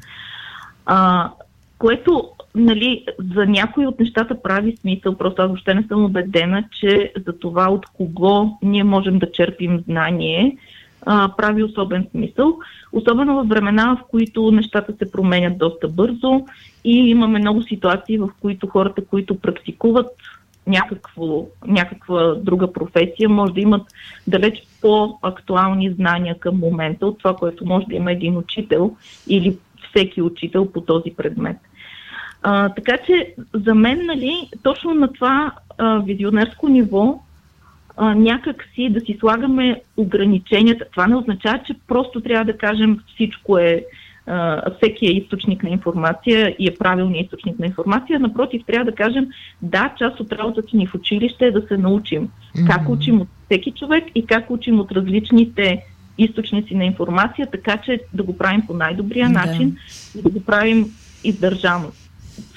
А, 0.86 1.30
което 1.78 2.30
нали, 2.56 3.06
за 3.36 3.46
някои 3.46 3.88
от 3.88 4.00
нещата 4.00 4.42
прави 4.42 4.78
смисъл. 4.78 5.16
Просто 5.16 5.42
аз 5.42 5.48
въобще 5.48 5.74
не 5.74 5.84
съм 5.84 6.06
убедена, 6.06 6.64
че 6.80 7.14
за 7.26 7.40
това 7.40 7.72
от 7.72 7.86
кого 7.86 8.58
ние 8.62 8.84
можем 8.84 9.20
да 9.20 9.32
черпим 9.32 9.80
знание, 9.88 10.58
а, 11.06 11.32
прави 11.38 11.64
особен 11.64 12.08
смисъл. 12.12 12.58
Особено 12.92 13.44
в 13.44 13.48
времена, 13.48 13.98
в 14.02 14.08
които 14.12 14.52
нещата 14.52 14.94
се 14.98 15.12
променят 15.12 15.58
доста 15.58 15.88
бързо 15.88 16.46
и 16.84 17.10
имаме 17.10 17.40
много 17.40 17.64
ситуации, 17.64 18.18
в 18.18 18.30
които 18.42 18.68
хората, 18.68 19.06
които 19.06 19.40
практикуват 19.40 20.08
някакво, 20.68 21.46
някаква 21.68 22.36
друга 22.36 22.74
професия, 22.74 23.30
може 23.30 23.54
да 23.54 23.62
имат 23.62 23.82
далеч 24.28 24.64
по-актуални 24.82 25.92
знания 25.92 26.40
към 26.40 26.60
момента 26.60 27.08
от 27.08 27.18
това, 27.18 27.36
което 27.36 27.66
може 27.66 27.86
да 27.86 27.96
има 27.96 28.12
един 28.12 28.38
учител 28.38 28.96
или 29.28 29.58
всеки 29.90 30.22
учител 30.22 30.72
по 30.72 30.82
този 30.82 31.12
предмет. 31.18 31.58
А, 32.48 32.70
така 32.70 32.98
че 33.06 33.34
за 33.54 33.76
мен, 33.76 34.06
нали, 34.06 34.50
точно 34.64 34.94
на 34.94 35.14
това 35.14 35.52
а, 35.78 36.00
визионерско 36.00 36.70
ниво 36.70 37.20
а, 37.98 38.16
някак 38.16 38.64
си 38.76 38.90
да 38.90 39.00
си 39.00 39.18
слагаме 39.20 39.82
ограниченията. 39.98 40.86
Това 40.92 41.08
не 41.08 41.16
означава, 41.16 41.60
че 41.68 41.76
просто 41.88 42.22
трябва 42.22 42.46
да 42.46 42.58
кажем 42.58 43.00
всичко 43.14 43.58
е 43.58 43.86
всеки 44.78 45.06
е 45.06 45.12
източник 45.12 45.64
на 45.64 45.70
информация 45.70 46.56
и 46.60 46.68
е 46.68 46.76
правилният 46.76 47.26
източник 47.26 47.60
на 47.60 47.66
информация. 47.66 48.20
Напротив, 48.20 48.62
трябва 48.68 48.92
да 48.92 48.96
кажем, 48.96 49.28
да, 49.62 49.94
част 50.00 50.20
от 50.20 50.32
работата 50.32 50.78
ни 50.78 50.88
в 50.88 50.96
училище 50.96 51.46
е 51.46 51.52
да 51.52 51.62
се 51.68 51.78
научим 51.78 52.30
как 52.68 52.90
учим 52.90 53.22
от 53.22 53.28
всеки 53.46 53.72
човек 53.72 54.04
и 54.16 54.26
как 54.26 54.52
учим 54.52 54.80
от 54.80 54.92
различните 54.92 55.86
източници 56.18 56.76
на 56.76 56.86
информация, 56.86 57.48
така 57.52 57.78
че 57.78 58.00
да 58.14 58.24
го 58.24 58.38
правим 58.38 58.62
по 58.68 58.74
най-добрия 58.74 59.28
да. 59.28 59.34
начин 59.34 59.78
и 60.18 60.22
да 60.22 60.30
го 60.30 60.44
правим 60.44 60.86
издържано. 61.24 61.92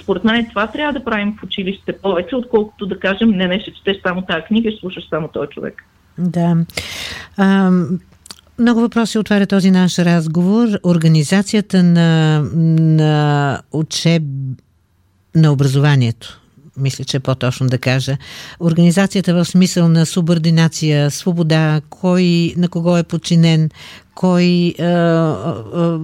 Според 0.09 0.25
мен 0.25 0.47
това 0.49 0.67
трябва 0.67 0.93
да 0.93 1.05
правим 1.05 1.37
в 1.41 1.43
училище 1.43 1.93
повече, 1.93 2.37
отколкото 2.37 2.87
да 2.87 2.99
кажем, 2.99 3.31
не, 3.31 3.47
не, 3.47 3.61
ще 3.61 3.73
четеш 3.73 3.97
само 4.03 4.23
тази 4.23 4.43
книга 4.43 4.71
ще 4.71 4.81
слушаш 4.81 5.09
само 5.11 5.29
този 5.29 5.49
човек. 5.49 5.85
Да. 6.19 6.57
А, 7.37 7.71
много 8.59 8.81
въпроси 8.81 9.19
отваря 9.19 9.47
този 9.47 9.71
наш 9.71 9.99
разговор. 9.99 10.69
Организацията 10.85 11.83
на, 11.83 12.41
на 12.55 13.63
учеб 13.73 14.23
на 15.35 15.53
образованието 15.53 16.41
мисля, 16.77 17.05
че 17.05 17.17
е 17.17 17.21
по-точно 17.21 17.67
да 17.67 17.79
кажа. 17.79 18.17
Организацията 18.61 19.35
в 19.35 19.45
смисъл 19.45 19.89
на 19.89 20.07
субординация, 20.07 21.11
свобода, 21.11 21.81
кой 21.91 22.55
на 22.57 22.69
кого 22.69 22.97
е 22.97 23.03
подчинен, 23.03 23.71
кой 24.15 24.75
а, 24.79 24.85
а, 24.85 26.01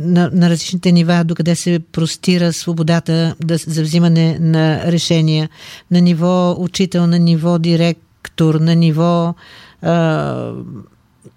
на, 0.00 0.30
на 0.32 0.50
различните 0.50 0.92
нива, 0.92 1.24
докъде 1.24 1.56
се 1.56 1.80
простира 1.92 2.52
свободата 2.52 3.34
да, 3.44 3.56
за 3.58 3.82
взимане 3.82 4.38
на 4.40 4.92
решения, 4.92 5.48
на 5.90 6.00
ниво 6.00 6.56
учител, 6.58 7.06
на 7.06 7.18
ниво 7.18 7.58
директор, 7.58 8.54
на 8.54 8.74
ниво 8.74 9.34
а, 9.82 10.52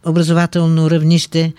образователно 0.05 0.91
равнище. 0.91 1.53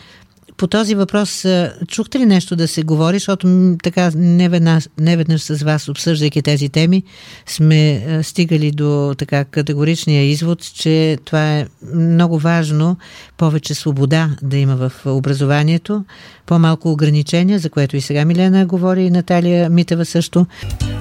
По 0.63 0.67
този 0.67 0.95
въпрос 0.95 1.47
чухте 1.89 2.19
ли 2.19 2.27
нещо 2.27 2.57
да 2.57 2.69
се 2.69 2.83
говори, 2.83 3.17
защото 3.17 3.77
така 3.83 4.11
не 4.17 5.17
веднъж, 5.17 5.43
с 5.43 5.63
вас, 5.63 5.89
обсъждайки 5.89 6.43
тези 6.43 6.69
теми, 6.69 7.03
сме 7.47 8.07
стигали 8.23 8.71
до 8.71 9.15
така 9.19 9.45
категоричния 9.45 10.25
извод, 10.25 10.75
че 10.75 11.19
това 11.25 11.59
е 11.59 11.67
много 11.95 12.39
важно, 12.39 12.97
повече 13.37 13.75
свобода 13.75 14.31
да 14.43 14.57
има 14.57 14.77
в 14.77 14.93
образованието, 15.07 16.05
по-малко 16.47 16.93
ограничения, 16.93 17.59
за 17.59 17.71
което 17.71 17.97
и 17.97 18.01
сега 18.01 18.25
Милена 18.25 18.67
говори 18.67 19.03
и 19.03 19.11
Наталия 19.11 19.71
Митева 19.71 20.05
също. 20.05 20.47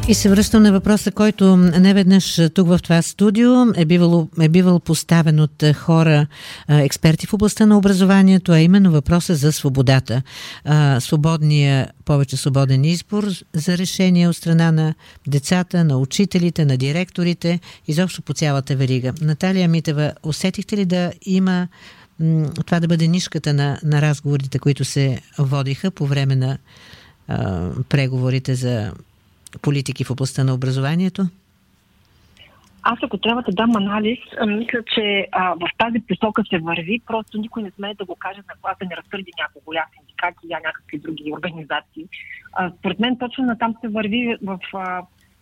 И 0.08 0.14
се 0.14 0.30
връщам 0.30 0.64
на 0.64 0.72
въпроса, 0.72 1.12
който 1.12 1.58
не 1.58 1.94
веднъж 1.94 2.40
тук 2.54 2.68
в 2.68 2.80
това 2.84 3.02
студио 3.02 3.74
е 3.76 3.86
бивал, 3.86 4.28
е 4.42 4.50
бивал 4.50 4.80
поставен 4.80 5.40
от 5.40 5.64
хора, 5.76 6.28
експерти 6.70 7.28
в 7.28 7.34
областта 7.34 7.66
на 7.66 7.78
образованието, 7.78 8.52
а 8.52 8.60
именно 8.60 8.92
въпроса 8.92 9.36
за 9.36 9.52
свободата. 9.52 10.22
Свободния, 11.00 11.88
повече 12.06 12.38
свободен 12.38 12.86
избор 12.86 13.28
за 13.54 13.78
решение 13.78 14.28
от 14.28 14.36
страна 14.36 14.72
на 14.72 14.94
децата, 15.28 15.84
на 15.84 15.98
учителите, 15.98 16.66
на 16.66 16.78
директорите, 16.78 17.60
изобщо 17.88 18.22
по 18.22 18.34
цялата 18.34 18.76
верига. 18.76 19.14
Наталия 19.22 19.68
Митева, 19.68 20.14
усетихте 20.24 20.78
ли 20.78 20.86
да 20.86 21.12
има 21.26 21.68
това 22.66 22.80
да 22.80 22.88
бъде 22.88 23.08
нишката 23.08 23.54
на, 23.54 23.80
на 23.84 24.02
разговорите, 24.02 24.60
които 24.60 24.86
се 24.86 25.22
водиха 25.38 25.92
по 25.92 26.06
време 26.06 26.36
на 26.36 26.58
а, 27.28 27.70
преговорите 27.90 28.56
за 28.56 28.92
политики 29.62 30.04
в 30.04 30.12
областта 30.12 30.44
на 30.44 30.54
образованието? 30.54 31.28
Аз 32.84 33.00
ако 33.04 33.18
трябва 33.18 33.42
да 33.42 33.52
дам 33.52 33.76
анализ, 33.76 34.20
мисля, 34.48 34.80
че 34.96 35.28
а, 35.32 35.54
в 35.54 35.70
тази 35.78 36.00
посока 36.00 36.44
се 36.50 36.60
върви, 36.60 37.02
просто 37.08 37.38
никой 37.38 37.64
не 37.64 37.72
смее 37.72 37.94
да 37.94 38.06
го 38.06 38.16
каже 38.16 38.40
на 38.40 38.74
да 38.80 38.86
не 38.86 38.96
разсърди 38.96 39.32
някого, 39.40 39.74
я 39.74 39.86
синдикати, 39.98 40.48
я 40.50 40.60
някакви 40.66 41.00
други 41.00 41.34
организации. 41.34 42.06
А, 42.54 42.72
според 42.80 43.00
мен 43.00 43.18
точно 43.18 43.46
на 43.46 43.58
там 43.58 43.76
се 43.82 43.88
върви 43.88 44.38
в 44.44 44.60
а, 44.74 45.02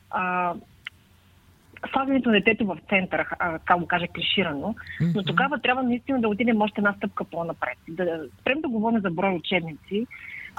а, 0.09 0.53
слагането 1.91 2.29
на 2.29 2.35
детето 2.35 2.65
в 2.65 2.77
центъра, 2.89 3.25
как 3.65 3.79
го 3.79 3.87
кажа, 3.87 4.07
клиширано, 4.07 4.75
но 5.15 5.23
тогава 5.23 5.59
трябва 5.59 5.83
наистина 5.83 6.21
да 6.21 6.29
отидем 6.29 6.61
още 6.61 6.75
една 6.77 6.93
стъпка 6.93 7.23
по-напред. 7.23 7.77
Да 7.87 8.21
спрем 8.41 8.61
да 8.61 8.67
говорим 8.67 9.01
за 9.01 9.11
брой 9.11 9.33
учебници, 9.33 10.07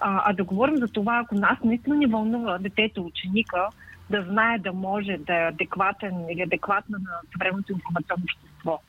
а, 0.01 0.23
а 0.31 0.33
да 0.33 0.45
говорим 0.45 0.77
за 0.77 0.89
това, 0.89 1.19
ако 1.19 1.35
нас 1.35 1.59
наистина 1.65 1.97
ни 1.97 2.07
вълнува 2.07 2.59
детето, 2.59 3.03
ученика, 3.03 3.69
да 4.11 4.23
знае 4.23 4.59
да 4.59 4.73
може 4.73 5.17
да 5.17 5.35
е 5.35 5.49
адекватен 5.49 6.29
или 6.31 6.43
адекватна 6.43 6.99
на 6.99 7.11
съвременното 7.33 7.73
информационно 7.73 8.25
общество, 8.25 8.81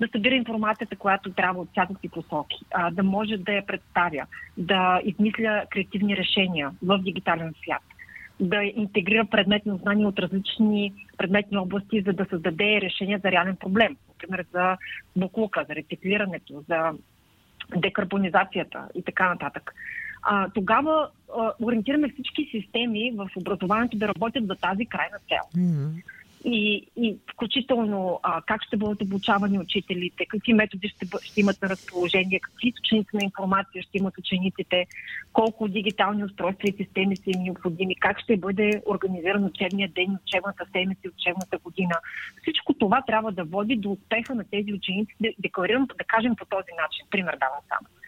да 0.00 0.08
събира 0.12 0.34
информацията, 0.34 0.96
която 0.96 1.32
трябва 1.32 1.60
от 1.60 1.70
всякакви 1.70 2.08
посоки, 2.08 2.56
а, 2.74 2.90
да 2.90 3.02
може 3.02 3.36
да 3.36 3.52
я 3.52 3.66
представя, 3.66 4.26
да 4.56 5.00
измисля 5.04 5.64
креативни 5.70 6.16
решения 6.16 6.70
в 6.82 6.98
дигитален 6.98 7.54
свят 7.62 7.82
да 8.40 8.64
интегрира 8.64 9.24
предметно 9.24 9.76
знание 9.76 10.06
от 10.06 10.18
различни 10.18 10.92
предметни 11.18 11.58
области, 11.58 12.02
за 12.02 12.12
да 12.12 12.26
създаде 12.30 12.80
решение 12.80 13.18
за 13.18 13.32
реален 13.32 13.56
проблем. 13.56 13.96
Например, 14.08 14.46
за 14.52 14.76
буклука, 15.16 15.64
за 15.68 15.74
рециклирането, 15.74 16.64
за 16.68 16.92
декарбонизацията 17.76 18.88
и 18.94 19.02
така 19.02 19.28
нататък. 19.28 19.74
А, 20.22 20.48
тогава 20.54 21.08
а, 21.38 21.52
ориентираме 21.62 22.08
всички 22.08 22.48
системи 22.50 23.12
в 23.16 23.30
образованието 23.36 23.98
да 23.98 24.08
работят 24.08 24.46
за 24.46 24.54
тази 24.54 24.86
крайна 24.86 25.18
цел. 25.28 25.60
Mm-hmm 25.60 26.02
и, 26.44 26.86
и 26.96 27.16
включително 27.32 28.20
а, 28.22 28.42
как 28.42 28.62
ще 28.62 28.76
бъдат 28.76 29.02
обучавани 29.02 29.58
учителите, 29.58 30.26
какви 30.26 30.52
методи 30.52 30.88
ще, 30.88 31.06
ще 31.22 31.40
имат 31.40 31.62
на 31.62 31.68
разположение, 31.68 32.40
какви 32.40 32.68
източници 32.68 33.08
на 33.14 33.24
информация 33.24 33.82
ще 33.82 33.98
имат 33.98 34.18
учениците, 34.18 34.86
колко 35.32 35.68
дигитални 35.68 36.24
устройства 36.24 36.68
и 36.68 36.76
системи 36.76 37.16
са 37.16 37.22
им 37.26 37.42
необходими, 37.42 37.94
как 37.94 38.20
ще 38.20 38.36
бъде 38.36 38.82
организиран 38.86 39.44
учебния 39.44 39.88
ден, 39.88 40.18
учебната 40.26 40.64
седмица 40.72 41.00
и 41.04 41.08
учебната 41.08 41.58
година. 41.58 41.94
Всичко 42.42 42.74
това 42.74 43.02
трябва 43.06 43.32
да 43.32 43.44
води 43.44 43.76
до 43.76 43.90
успеха 43.90 44.34
на 44.34 44.44
тези 44.50 44.72
ученици, 44.72 45.14
декларирам, 45.38 45.86
да 45.98 46.04
кажем 46.04 46.36
по 46.36 46.44
този 46.44 46.72
начин. 46.82 47.06
Пример 47.10 47.36
давам 47.40 47.60
само. 47.68 47.99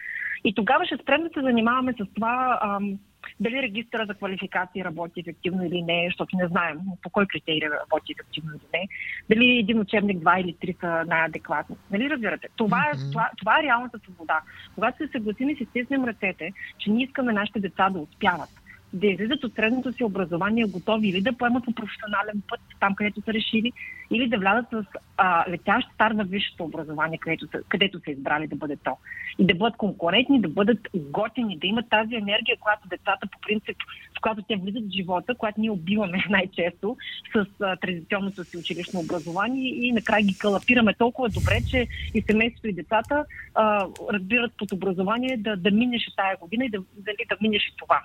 И 0.43 0.55
тогава 0.55 0.85
ще 0.85 0.97
спрем 0.97 1.23
да 1.23 1.29
се 1.33 1.41
занимаваме 1.41 1.93
с 1.93 2.13
това 2.15 2.59
ам, 2.61 2.99
дали 3.39 3.61
регистъра 3.61 4.05
за 4.05 4.13
квалификации 4.13 4.83
работи 4.83 5.19
ефективно 5.19 5.65
или 5.65 5.81
не, 5.81 6.07
защото 6.07 6.37
не 6.37 6.47
знаем 6.47 6.79
по 7.01 7.09
кой 7.09 7.25
критерий 7.25 7.69
работи 7.69 8.11
ефективно 8.11 8.51
или 8.51 8.79
не. 8.79 8.87
Дали 9.29 9.59
един 9.59 9.79
учебник, 9.79 10.19
два 10.19 10.39
или 10.39 10.55
три 10.61 10.75
са 10.79 11.03
най-адекватни. 11.07 11.75
Нали 11.91 12.09
разбирате? 12.09 12.47
Това 12.55 12.91
е, 12.93 12.97
това, 13.11 13.29
това 13.37 13.59
е 13.59 13.63
реалната 13.63 13.99
свобода. 13.99 14.41
Когато 14.75 14.97
се 14.97 15.11
съгласим 15.11 15.49
и 15.49 15.55
се 15.55 15.65
стиснем 15.65 16.05
ръцете, 16.05 16.51
че 16.77 16.91
ние 16.91 17.05
искаме 17.05 17.33
нашите 17.33 17.59
деца 17.59 17.89
да 17.89 17.99
успяват, 17.99 18.49
да 18.93 19.07
излизат 19.07 19.43
от 19.43 19.55
средното 19.55 19.91
си 19.91 20.03
образование 20.03 20.65
готови 20.65 21.07
или 21.07 21.21
да 21.21 21.33
поемат 21.33 21.65
по 21.65 21.73
професионален 21.73 22.41
път, 22.49 22.59
там 22.79 22.95
където 22.95 23.21
са 23.21 23.33
решили, 23.33 23.71
или 24.11 24.29
да 24.29 24.37
влязат 24.37 24.65
с 24.71 24.85
а, 25.17 25.51
летящ 25.51 25.87
старт 25.93 26.17
в 26.17 26.23
висшето 26.23 26.63
образование, 26.63 27.17
където 27.17 27.47
са, 27.47 27.61
където 27.69 27.99
са 27.99 28.11
избрали 28.11 28.47
да 28.47 28.55
бъде 28.55 28.77
то. 28.83 28.97
И 29.39 29.45
да 29.45 29.55
бъдат 29.55 29.77
конкурентни, 29.77 30.41
да 30.41 30.47
бъдат 30.47 30.87
готини, 30.95 31.57
да 31.57 31.67
имат 31.67 31.89
тази 31.89 32.15
енергия, 32.15 32.57
която 32.59 32.87
децата 32.87 33.27
по 33.31 33.39
принцип, 33.39 33.77
в 34.17 34.21
която 34.21 34.41
те 34.41 34.55
влизат 34.55 34.83
в 34.83 34.95
живота, 34.95 35.35
която 35.35 35.61
ние 35.61 35.71
убиваме 35.71 36.25
най-често 36.29 36.97
с 37.35 37.45
а, 37.61 37.75
традиционното 37.75 38.43
си 38.43 38.57
училищно 38.57 38.99
образование 38.99 39.69
и 39.69 39.91
накрая 39.91 40.23
ги 40.23 40.37
калапираме 40.37 40.93
толкова 40.93 41.29
добре, 41.29 41.59
че 41.69 41.87
и 42.13 42.21
семейството 42.21 42.67
и 42.67 42.73
децата 42.73 43.25
а, 43.55 43.87
разбират 44.13 44.51
под 44.57 44.71
образование 44.71 45.37
да, 45.37 45.57
да 45.57 45.71
минеш 45.71 46.13
тая 46.15 46.37
година 46.37 46.65
и 46.65 46.69
да, 46.69 46.77
дали 46.97 47.25
да 47.29 47.37
минеш 47.41 47.67
и 47.67 47.75
това 47.77 48.03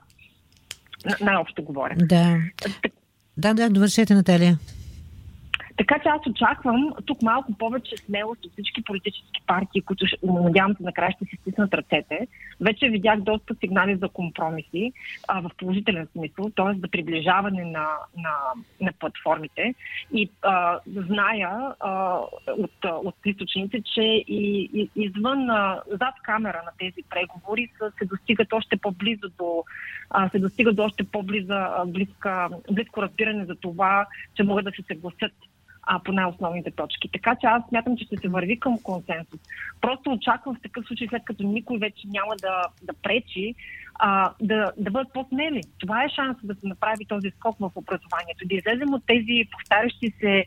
най-общо 1.20 1.62
говоря. 1.62 1.94
Да. 1.98 2.38
Да, 3.36 3.54
да, 3.54 3.70
довършете, 3.70 4.14
Наталия. 4.14 4.58
Така 5.78 5.98
че 5.98 6.08
аз 6.08 6.26
очаквам 6.26 6.92
тук 7.06 7.22
малко 7.22 7.52
повече 7.58 7.96
смелост 7.96 8.44
от 8.44 8.52
всички 8.52 8.82
политически 8.84 9.42
партии, 9.46 9.80
които 9.80 10.06
надявам 10.22 10.76
се 10.76 10.82
накрая 10.82 11.12
ще 11.12 11.24
си 11.24 11.36
стиснат 11.40 11.74
ръцете. 11.74 12.26
Вече 12.60 12.88
видях 12.88 13.20
доста 13.20 13.54
сигнали 13.54 13.96
за 13.96 14.08
компромиси 14.08 14.92
а, 15.28 15.40
в 15.40 15.50
положителен 15.58 16.08
смисъл, 16.12 16.50
т.е. 16.56 16.80
за 16.80 16.88
приближаване 16.88 17.64
на, 17.64 17.86
на, 18.16 18.34
на 18.80 18.92
платформите. 19.00 19.74
И 20.12 20.30
а, 20.42 20.78
зная 20.86 21.74
а, 21.80 22.20
от, 22.48 22.84
от 22.84 23.14
източниците, 23.24 23.82
че 23.94 24.02
и, 24.02 24.70
и 24.74 24.90
извън, 24.96 25.50
а, 25.50 25.82
зад 25.90 26.14
камера 26.22 26.62
на 26.64 26.72
тези 26.78 27.02
преговори 27.10 27.70
са, 27.78 27.92
се 27.98 28.04
достигат 28.04 28.52
още 28.52 28.76
по-близо 28.76 29.28
до 29.38 29.64
а, 30.10 30.28
се 30.28 30.38
достига 30.38 30.72
до 30.72 30.82
още 30.82 31.04
по-близко 31.04 32.28
близко 32.72 33.02
разбиране 33.02 33.44
за 33.44 33.54
това, 33.54 34.06
че 34.34 34.42
могат 34.42 34.64
да 34.64 34.70
се 34.70 34.82
съгласят 34.82 35.32
а, 35.90 35.98
по 36.04 36.12
най-основните 36.12 36.70
точки. 36.70 37.08
Така 37.12 37.36
че 37.40 37.46
аз 37.46 37.62
смятам, 37.68 37.96
че 37.96 38.04
ще 38.04 38.16
се 38.16 38.28
върви 38.28 38.60
към 38.60 38.78
консенсус. 38.82 39.40
Просто 39.80 40.10
очаквам 40.10 40.54
в 40.54 40.62
такъв 40.62 40.86
случай, 40.86 41.06
след 41.10 41.24
като 41.24 41.42
никой 41.42 41.78
вече 41.78 42.08
няма 42.08 42.34
да, 42.42 42.62
да 42.82 42.92
пречи, 43.02 43.54
а, 43.94 44.32
да, 44.42 44.72
да 44.76 44.90
бъдат 44.90 45.12
по-смели. 45.12 45.60
Това 45.78 46.04
е 46.04 46.08
шанс 46.08 46.36
да 46.42 46.54
се 46.54 46.66
направи 46.66 47.04
този 47.04 47.30
скок 47.30 47.56
в 47.58 47.70
образованието, 47.74 48.48
да 48.48 48.54
излезем 48.54 48.94
от 48.94 49.02
тези 49.06 49.48
повтарящи 49.52 50.12
се 50.20 50.44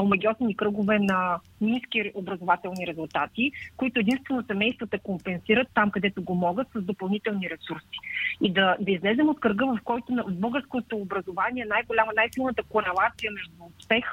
омагиосни 0.00 0.56
кръгове 0.56 0.98
на 0.98 1.38
ниски 1.60 2.12
образователни 2.14 2.86
резултати, 2.86 3.52
които 3.76 4.00
единствено 4.00 4.44
семействата 4.46 4.98
компенсират 4.98 5.68
там, 5.74 5.90
където 5.90 6.22
го 6.22 6.34
могат, 6.34 6.68
с 6.74 6.82
допълнителни 6.82 7.50
ресурси. 7.50 7.98
И 8.42 8.52
да, 8.52 8.76
да 8.80 8.90
излезем 8.90 9.28
от 9.28 9.40
кръга, 9.40 9.66
в 9.66 9.78
който 9.84 10.12
в 10.26 10.32
българското 10.32 10.96
образование 10.96 11.64
най-голяма, 11.64 12.12
най-силната 12.16 12.62
корелация 12.62 13.32
между 13.32 13.52
успех 13.78 14.04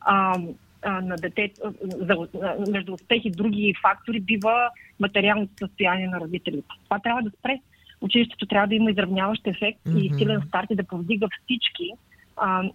а, 0.00 0.38
на 0.84 1.16
дете, 1.16 1.52
за, 1.82 2.28
между 2.70 2.94
успех 2.94 3.24
и 3.24 3.30
други 3.30 3.74
фактори 3.82 4.20
бива 4.20 4.70
материалното 5.00 5.52
състояние 5.58 6.08
на 6.08 6.20
родителите. 6.20 6.68
Това 6.84 6.98
трябва 6.98 7.22
да 7.22 7.30
спре. 7.30 7.60
Училището 8.00 8.46
трябва 8.46 8.68
да 8.68 8.74
има 8.74 8.90
изравняващ 8.90 9.46
ефект 9.46 9.80
mm-hmm. 9.86 10.00
и 10.00 10.18
силен 10.18 10.42
старт 10.48 10.66
и 10.70 10.74
да 10.74 10.84
повдига 10.84 11.28
всички, 11.44 11.90
а, 12.36 12.70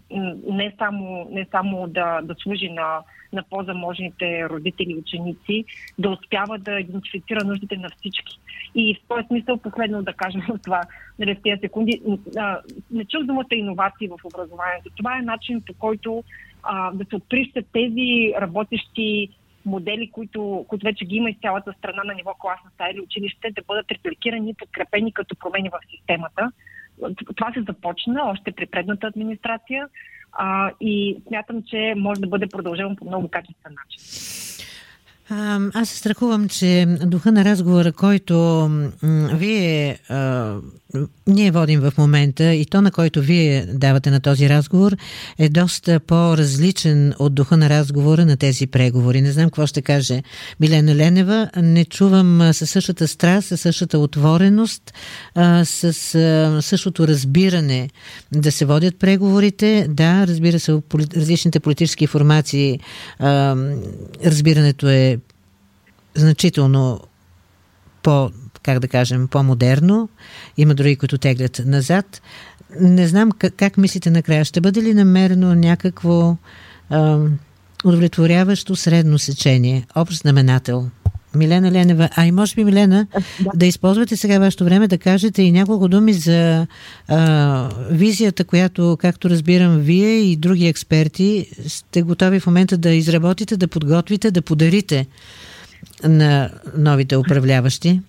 не 0.49 0.73
само, 0.77 1.27
не 1.31 1.47
само 1.51 1.87
да, 1.87 2.21
да 2.21 2.35
служи 2.35 2.69
на, 2.69 2.99
на 3.33 3.43
по-заможните 3.43 4.49
родители 4.49 4.91
и 4.91 4.95
ученици, 4.95 5.65
да 5.99 6.09
успява 6.09 6.57
да 6.57 6.79
идентифицира 6.79 7.43
нуждите 7.43 7.77
на 7.77 7.89
всички. 7.97 8.39
И 8.75 8.95
в 8.95 9.07
този 9.07 9.27
смисъл 9.27 9.57
последно 9.57 10.03
да 10.03 10.13
кажем 10.13 10.41
това, 10.63 10.81
нали, 11.19 11.35
в 11.35 11.41
тези 11.43 11.59
секунди, 11.61 12.01
а, 12.37 12.59
не 12.91 13.05
чух 13.05 13.23
думата 13.23 13.45
иновации 13.51 14.07
в 14.07 14.25
образованието. 14.25 14.89
Това 14.97 15.17
е 15.17 15.21
начин 15.21 15.61
по 15.67 15.73
който 15.73 16.23
а, 16.65 16.91
да 16.91 17.05
се 17.05 17.15
отприщат 17.15 17.65
тези 17.73 18.33
работещи 18.41 19.29
модели, 19.65 20.11
които, 20.11 20.65
които 20.67 20.83
вече 20.83 21.05
ги 21.05 21.15
има 21.15 21.29
из 21.29 21.37
цялата 21.41 21.73
страна 21.77 22.03
на 22.03 22.13
ниво 22.13 22.33
класна 22.33 22.69
стая 22.73 22.91
или 22.93 23.01
училище, 23.01 23.51
да 23.51 23.61
бъдат 23.67 23.91
репликирани 23.91 24.49
и 24.49 24.53
подкрепени 24.53 25.13
като 25.13 25.35
промени 25.35 25.69
в 25.69 25.97
системата. 25.97 26.51
Това 27.35 27.53
се 27.53 27.61
започна 27.61 28.21
още 28.23 28.51
при 28.51 28.65
предната 28.65 29.07
администрация 29.07 29.87
а, 30.31 30.71
и 30.81 31.17
смятам, 31.27 31.63
че 31.63 31.93
може 31.97 32.21
да 32.21 32.27
бъде 32.27 32.47
продължено 32.47 32.95
по 32.95 33.05
много 33.05 33.27
качествен 33.27 33.73
начин. 33.73 33.99
А, 35.29 35.59
аз 35.73 35.89
се 35.89 35.97
страхувам, 35.97 36.49
че 36.49 36.97
духа 37.05 37.31
на 37.31 37.45
разговора, 37.45 37.91
който 37.91 38.69
вие 39.33 39.99
а, 40.09 40.55
ние 41.27 41.51
водим 41.51 41.79
в 41.79 41.93
момента 41.97 42.53
и 42.53 42.65
то, 42.65 42.81
на 42.81 42.91
който 42.91 43.21
вие 43.21 43.65
давате 43.65 44.11
на 44.11 44.19
този 44.19 44.49
разговор, 44.49 44.97
е 45.37 45.49
доста 45.49 45.99
по-различен 45.99 47.13
от 47.19 47.35
духа 47.35 47.57
на 47.57 47.69
разговора 47.69 48.25
на 48.25 48.37
тези 48.37 48.67
преговори. 48.67 49.21
Не 49.21 49.31
знам 49.31 49.45
какво 49.45 49.67
ще 49.67 49.81
каже 49.81 50.23
Милена 50.59 50.95
Ленева. 50.95 51.49
Не 51.57 51.85
чувам 51.85 52.53
със 52.53 52.69
същата 52.69 53.07
страст, 53.07 53.47
със 53.47 53.61
същата 53.61 53.99
отвореност, 53.99 54.93
с 55.63 55.93
същото 56.61 57.07
разбиране 57.07 57.89
да 58.31 58.51
се 58.51 58.65
водят 58.65 58.99
преговорите. 58.99 59.87
Да, 59.89 60.27
разбира 60.27 60.59
се, 60.59 60.81
различните 61.15 61.59
политически 61.59 62.07
формации 62.07 62.79
разбирането 64.25 64.89
е 64.89 65.14
значително 66.15 67.01
по 68.03 68.31
как 68.65 68.79
да 68.79 68.87
кажем, 68.87 69.27
по-модерно. 69.27 70.09
Има 70.57 70.75
други, 70.75 70.95
които 70.95 71.17
теглят 71.17 71.61
назад. 71.65 72.21
Не 72.81 73.07
знам 73.07 73.31
как, 73.31 73.53
как 73.57 73.77
мислите 73.77 74.09
накрая. 74.09 74.45
Ще 74.45 74.61
бъде 74.61 74.83
ли 74.83 74.93
намерено 74.93 75.55
някакво 75.55 76.37
а, 76.89 77.19
удовлетворяващо 77.85 78.75
средно 78.75 79.19
сечение, 79.19 79.85
общ 79.95 80.17
знаменател? 80.17 80.89
Милена 81.35 81.71
Ленева, 81.71 82.09
а 82.15 82.25
и 82.25 82.31
може 82.31 82.55
би, 82.55 82.63
Милена, 82.63 83.07
да. 83.39 83.51
да 83.55 83.65
използвате 83.65 84.17
сега 84.17 84.39
вашето 84.39 84.63
време 84.63 84.87
да 84.87 84.97
кажете 84.97 85.41
и 85.41 85.51
няколко 85.51 85.87
думи 85.87 86.13
за 86.13 86.67
а, 87.07 87.69
визията, 87.89 88.43
която, 88.43 88.97
както 89.01 89.29
разбирам, 89.29 89.77
вие 89.77 90.19
и 90.19 90.35
други 90.35 90.67
експерти 90.67 91.49
сте 91.67 92.01
готови 92.01 92.39
в 92.39 92.47
момента 92.47 92.77
да 92.77 92.89
изработите, 92.89 93.57
да 93.57 93.67
подготвите, 93.67 94.31
да 94.31 94.41
подарите 94.41 95.07
на 96.03 96.49
новите 96.77 97.17
управляващи. 97.17 97.99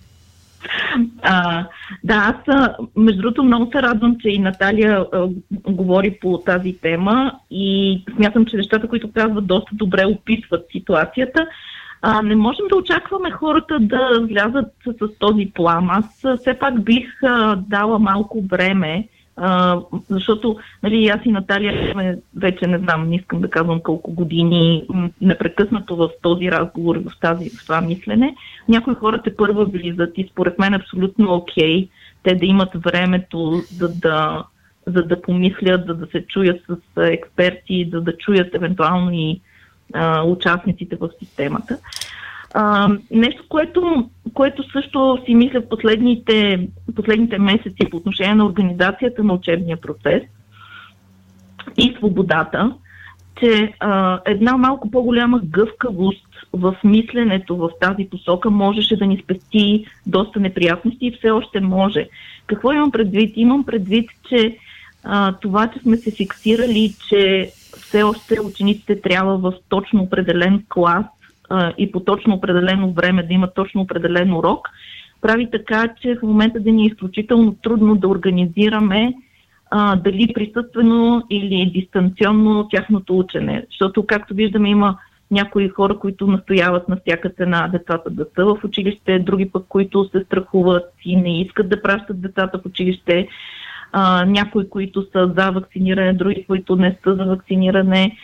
А, 1.21 1.65
да, 2.03 2.35
аз 2.47 2.55
между 2.95 3.21
другото 3.21 3.43
много 3.43 3.71
се 3.71 3.81
радвам, 3.81 4.15
че 4.21 4.29
и 4.29 4.39
Наталия 4.39 5.05
а, 5.13 5.27
говори 5.67 6.17
по 6.21 6.37
тази 6.37 6.77
тема 6.81 7.31
и 7.51 8.03
смятам, 8.15 8.45
че 8.45 8.57
нещата, 8.57 8.87
които 8.87 9.11
казват, 9.11 9.47
доста 9.47 9.69
добре 9.73 10.05
описват 10.05 10.65
ситуацията. 10.71 11.47
А, 12.01 12.21
не 12.21 12.35
можем 12.35 12.65
да 12.69 12.75
очакваме 12.75 13.31
хората 13.31 13.79
да 13.79 14.19
влязат 14.21 14.73
с, 14.85 15.17
този 15.19 15.51
план. 15.55 15.89
Аз 15.89 16.39
все 16.39 16.53
пак 16.59 16.83
бих 16.83 17.23
а, 17.23 17.55
дала 17.55 17.99
малко 17.99 18.41
време 18.41 19.07
а, 19.37 19.79
защото, 20.09 20.57
нали, 20.83 21.07
аз 21.07 21.25
и 21.25 21.31
Наталия 21.31 21.91
сме 21.91 22.17
вече, 22.35 22.67
не 22.67 22.77
знам, 22.77 23.09
не 23.09 23.15
искам 23.15 23.41
да 23.41 23.49
казвам 23.49 23.79
колко 23.79 24.13
години, 24.13 24.83
непрекъснато 25.21 25.95
в 25.95 26.09
този 26.21 26.51
разговор, 26.51 26.97
в, 26.97 27.19
тази, 27.21 27.49
в 27.49 27.65
това 27.65 27.81
мислене. 27.81 28.35
Някои 28.67 28.95
хора 28.95 29.21
те 29.21 29.35
първа 29.35 29.65
влизат 29.65 30.17
и 30.17 30.27
според 30.31 30.59
мен 30.59 30.73
абсолютно 30.73 31.33
окей, 31.33 31.85
okay, 31.85 31.89
те 32.23 32.35
да 32.35 32.45
имат 32.45 32.69
времето 32.75 33.61
за 33.71 33.89
да, 33.89 34.43
за 34.87 35.03
да 35.03 35.21
помислят, 35.21 35.87
за 35.87 35.93
да 35.93 36.07
се 36.07 36.25
чуят 36.27 36.61
с 36.67 37.01
експерти, 37.01 37.89
за 37.91 38.01
да 38.01 38.17
чуят 38.17 38.55
евентуално 38.55 39.11
и 39.13 39.41
а, 39.93 40.23
участниците 40.23 40.95
в 40.95 41.09
системата. 41.19 41.77
А, 42.53 42.89
нещо, 43.11 43.43
което, 43.49 44.09
което 44.33 44.71
също 44.71 45.17
си 45.25 45.35
мисля 45.35 45.61
в 45.61 45.69
последните, 45.69 46.67
последните 46.95 47.37
месеци 47.37 47.89
по 47.91 47.97
отношение 47.97 48.35
на 48.35 48.45
организацията 48.45 49.23
на 49.23 49.33
учебния 49.33 49.77
процес 49.81 50.23
и 51.77 51.95
свободата, 51.97 52.73
че 53.39 53.73
а, 53.79 54.19
една 54.25 54.57
малко 54.57 54.91
по-голяма 54.91 55.41
гъвкавост 55.43 56.27
в 56.53 56.75
мисленето 56.83 57.57
в 57.57 57.69
тази 57.81 58.09
посока 58.09 58.49
можеше 58.49 58.97
да 58.97 59.05
ни 59.05 59.21
спести 59.23 59.85
доста 60.05 60.39
неприятности 60.39 61.05
и 61.05 61.17
все 61.17 61.29
още 61.31 61.59
може. 61.59 62.09
Какво 62.47 62.71
имам 62.71 62.91
предвид? 62.91 63.33
Имам 63.35 63.63
предвид, 63.63 64.09
че 64.29 64.57
а, 65.03 65.33
това, 65.33 65.67
че 65.67 65.79
сме 65.79 65.97
се 65.97 66.11
фиксирали, 66.11 66.93
че 67.09 67.51
все 67.77 68.03
още 68.03 68.41
учениците 68.41 69.01
трябва 69.01 69.37
в 69.37 69.53
точно 69.69 70.03
определен 70.03 70.63
клас 70.69 71.05
а, 71.49 71.73
и 71.77 71.91
по 71.91 71.99
точно 71.99 72.33
определено 72.33 72.91
време 72.91 73.23
да 73.23 73.33
има 73.33 73.47
точно 73.53 73.81
определен 73.81 74.33
урок, 74.33 74.69
прави 75.21 75.49
така, 75.51 75.87
че 76.01 76.15
в 76.15 76.21
момента 76.23 76.59
да 76.59 76.71
ни 76.71 76.83
е 76.83 76.87
изключително 76.87 77.55
трудно 77.63 77.95
да 77.95 78.07
организираме 78.07 79.13
а, 79.71 79.95
дали 79.95 80.33
присъствено 80.33 81.23
или 81.29 81.71
дистанционно 81.73 82.67
тяхното 82.69 83.17
учене. 83.17 83.65
Защото, 83.69 84.05
както 84.05 84.33
виждаме, 84.33 84.69
има 84.69 84.97
някои 85.31 85.69
хора, 85.69 85.99
които 85.99 86.27
настояват 86.27 86.89
на 86.89 86.97
всяка 87.05 87.29
цена 87.29 87.67
децата 87.67 88.09
да 88.09 88.25
са 88.35 88.45
в 88.45 88.63
училище, 88.63 89.19
други 89.19 89.49
пък, 89.49 89.65
които 89.69 90.09
се 90.09 90.23
страхуват 90.25 90.93
и 91.05 91.15
не 91.15 91.41
искат 91.41 91.69
да 91.69 91.81
пращат 91.81 92.21
децата 92.21 92.59
в 92.59 92.65
училище, 92.65 93.27
а, 93.91 94.25
някои, 94.25 94.69
които 94.69 95.05
са 95.11 95.33
за 95.37 95.51
вакциниране, 95.51 96.13
други, 96.13 96.45
които 96.47 96.75
не 96.75 96.97
са 97.03 97.15
за 97.15 97.25
вакциниране. 97.25 98.17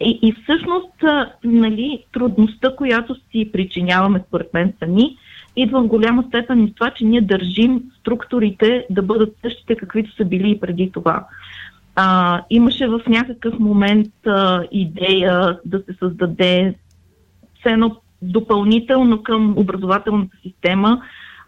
И, 0.00 0.18
и 0.22 0.32
всъщност, 0.42 1.04
а, 1.04 1.32
нали, 1.44 2.04
трудността, 2.12 2.76
която 2.76 3.14
си 3.14 3.50
причиняваме 3.52 4.24
според 4.28 4.54
мен 4.54 4.72
сами, 4.78 5.16
идва 5.56 5.82
в 5.82 5.86
голяма 5.86 6.24
степен 6.28 6.64
и 6.64 6.74
това, 6.74 6.90
че 6.90 7.04
ние 7.04 7.20
държим 7.20 7.82
структурите 8.00 8.86
да 8.90 9.02
бъдат 9.02 9.36
същите, 9.42 9.76
каквито 9.76 10.14
са 10.14 10.24
били 10.24 10.50
и 10.50 10.60
преди 10.60 10.90
това. 10.92 11.26
А, 11.96 12.40
имаше 12.50 12.86
в 12.86 13.00
някакъв 13.08 13.58
момент 13.58 14.08
а, 14.26 14.62
идея 14.72 15.58
да 15.64 15.78
се 15.78 15.92
създаде 15.98 16.74
все 17.60 17.70
едно 17.70 17.96
допълнително 18.22 19.22
към 19.22 19.58
образователната 19.58 20.36
система 20.42 21.02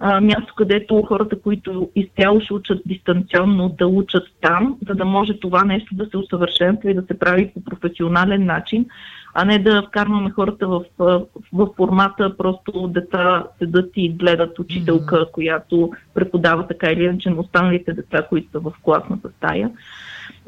а, 0.04 0.20
място, 0.20 0.54
където 0.56 1.02
хората, 1.02 1.40
които 1.40 1.90
изцяло 1.96 2.40
ще 2.40 2.54
учат 2.54 2.82
дистанционно, 2.86 3.68
да 3.78 3.86
учат 3.86 4.28
там, 4.40 4.76
за 4.88 4.94
да 4.94 5.04
може 5.04 5.40
това 5.40 5.64
нещо 5.64 5.94
да 5.94 6.06
се 6.06 6.16
усъвършенства 6.16 6.90
и 6.90 6.94
да 6.94 7.02
се 7.02 7.18
прави 7.18 7.50
по 7.54 7.64
професионален 7.64 8.44
начин, 8.44 8.86
а 9.34 9.44
не 9.44 9.58
да 9.58 9.82
вкарваме 9.82 10.30
хората 10.30 10.68
в, 10.68 10.84
в, 10.98 11.22
в 11.52 11.68
формата 11.76 12.36
просто 12.36 12.88
деца 12.88 13.44
седат 13.58 13.90
и 13.96 14.08
гледат 14.08 14.58
учителка, 14.58 15.16
mm-hmm. 15.16 15.30
която 15.30 15.92
преподава 16.14 16.66
така 16.66 16.90
или 16.90 17.04
иначе 17.04 17.30
на 17.30 17.40
останалите 17.40 17.92
деца, 17.92 18.22
които 18.28 18.50
са 18.50 18.60
в 18.60 18.72
класната 18.82 19.28
стая. 19.36 19.70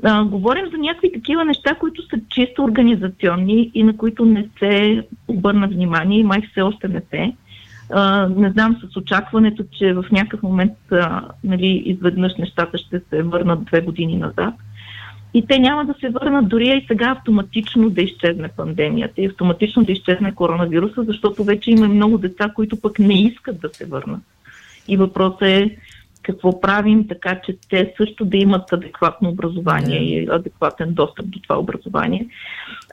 А, 0.03 0.25
говорим 0.25 0.71
за 0.71 0.79
някакви 0.79 1.13
такива 1.13 1.45
неща, 1.45 1.75
които 1.75 2.03
са 2.03 2.17
чисто 2.29 2.65
организационни 2.65 3.71
и 3.75 3.83
на 3.83 3.97
които 3.97 4.25
не 4.25 4.49
се 4.59 5.03
обърна 5.29 5.69
внимание 5.69 6.19
и 6.19 6.25
май 6.25 6.43
все 6.51 6.63
още 6.63 6.89
не 6.89 7.03
се 7.11 7.33
а, 7.91 8.29
не 8.29 8.51
знам, 8.51 8.77
с 8.93 8.97
очакването, 8.97 9.65
че 9.79 9.93
в 9.93 10.05
някакъв 10.13 10.43
момент 10.43 10.73
а, 10.93 11.23
нали, 11.45 11.83
изведнъж 11.87 12.33
нещата 12.39 12.79
ще 12.79 13.01
се 13.11 13.23
върнат 13.23 13.65
две 13.65 13.81
години 13.81 14.17
назад. 14.17 14.55
И 15.35 15.47
те 15.47 15.59
няма 15.59 15.85
да 15.85 15.95
се 16.01 16.09
върнат 16.09 16.49
дори 16.49 16.69
и 16.69 16.87
сега 16.87 17.11
автоматично 17.11 17.91
да 17.91 18.03
изчезне 18.03 18.49
пандемията 18.49 19.21
и 19.21 19.27
автоматично 19.27 19.85
да 19.85 19.93
изчезне 19.93 20.35
коронавируса, 20.35 21.05
защото 21.05 21.45
вече 21.45 21.71
има 21.71 21.89
много 21.89 22.19
деца, 22.19 22.51
които 22.55 22.81
пък 22.81 22.99
не 22.99 23.23
искат 23.23 23.61
да 23.61 23.69
се 23.69 23.85
върнат. 23.85 24.23
И 24.89 24.97
въпросът 24.97 25.43
е 25.43 25.77
какво 26.23 26.61
правим, 26.61 27.09
така 27.09 27.41
че 27.47 27.57
те 27.71 27.95
също 27.97 28.25
да 28.25 28.37
имат 28.37 28.73
адекватно 28.73 29.29
образование 29.29 29.99
и 30.03 30.29
адекватен 30.31 30.95
достъп 30.95 31.31
до 31.31 31.39
това 31.39 31.59
образование. 31.59 32.27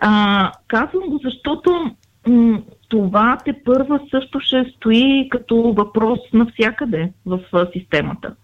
А, 0.02 0.52
казвам 0.68 1.10
го, 1.10 1.20
защото 1.24 1.92
м- 2.28 2.62
това 2.92 3.38
те 3.46 3.54
първа 3.66 4.00
също 4.12 4.40
ще 4.40 4.66
стои 4.76 5.28
като 5.32 5.56
въпрос 5.56 6.20
навсякъде 6.34 7.12
в 7.26 7.40
системата. 7.74 8.36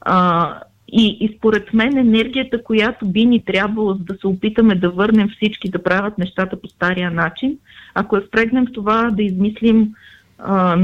А, 0.00 0.54
и, 0.88 1.18
и 1.20 1.36
според 1.38 1.74
мен 1.74 1.98
енергията, 1.98 2.64
която 2.64 3.06
би 3.06 3.26
ни 3.26 3.44
трябвало 3.44 3.94
да 3.94 4.14
се 4.20 4.26
опитаме 4.26 4.74
да 4.74 4.90
върнем 4.90 5.28
всички 5.28 5.70
да 5.70 5.82
правят 5.82 6.18
нещата 6.18 6.60
по 6.60 6.68
стария 6.68 7.10
начин, 7.10 7.58
ако 7.94 8.16
я 8.16 8.22
впрегнем 8.22 8.66
в 8.66 8.72
това 8.72 9.10
да 9.10 9.22
измислим 9.22 9.94
а, 10.38 10.78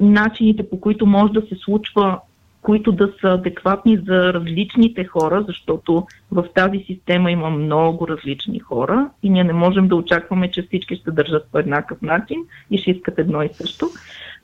начините 0.00 0.70
по 0.70 0.80
които 0.80 1.06
може 1.06 1.32
да 1.32 1.40
се 1.40 1.54
случва 1.64 2.20
които 2.66 2.92
да 2.92 3.12
са 3.20 3.28
адекватни 3.28 3.96
за 3.96 4.32
различните 4.32 5.04
хора, 5.04 5.44
защото 5.48 6.06
в 6.32 6.44
тази 6.54 6.78
система 6.86 7.30
има 7.30 7.50
много 7.50 8.08
различни 8.08 8.58
хора 8.58 9.10
и 9.22 9.30
ние 9.30 9.44
не 9.44 9.52
можем 9.52 9.88
да 9.88 9.96
очакваме, 9.96 10.50
че 10.50 10.62
всички 10.62 10.96
ще 10.96 11.10
държат 11.10 11.48
по 11.52 11.58
еднакъв 11.58 12.02
начин 12.02 12.36
и 12.70 12.78
ще 12.78 12.90
искат 12.90 13.18
едно 13.18 13.42
и 13.42 13.48
също. 13.52 13.88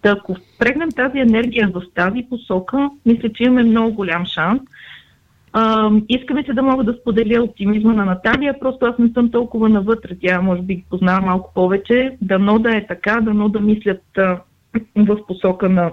Та 0.02 0.10
ако 0.10 0.36
прегнем 0.58 0.88
тази 0.90 1.18
енергия 1.18 1.68
в 1.68 1.82
тази 1.94 2.26
посока, 2.30 2.90
мисля, 3.06 3.32
че 3.32 3.44
имаме 3.44 3.62
много 3.62 3.92
голям 3.94 4.26
шанс. 4.26 4.60
А, 5.52 5.90
искаме 6.08 6.44
се 6.44 6.52
да 6.52 6.62
мога 6.62 6.84
да 6.84 6.92
споделя 7.00 7.42
оптимизма 7.42 7.92
на 7.92 8.04
Наталия, 8.04 8.58
просто 8.60 8.86
аз 8.86 8.98
не 8.98 9.08
съм 9.08 9.30
толкова 9.30 9.68
навътре. 9.68 10.16
Тя 10.20 10.40
може 10.40 10.62
би 10.62 10.74
ги 10.74 10.84
познава 10.90 11.26
малко 11.26 11.54
повече. 11.54 12.16
Дано 12.20 12.58
да 12.58 12.76
е 12.76 12.86
така, 12.86 13.20
дано 13.20 13.48
да 13.48 13.60
мислят 13.60 14.02
а, 14.18 14.40
в 14.96 15.26
посока 15.26 15.68
на 15.68 15.92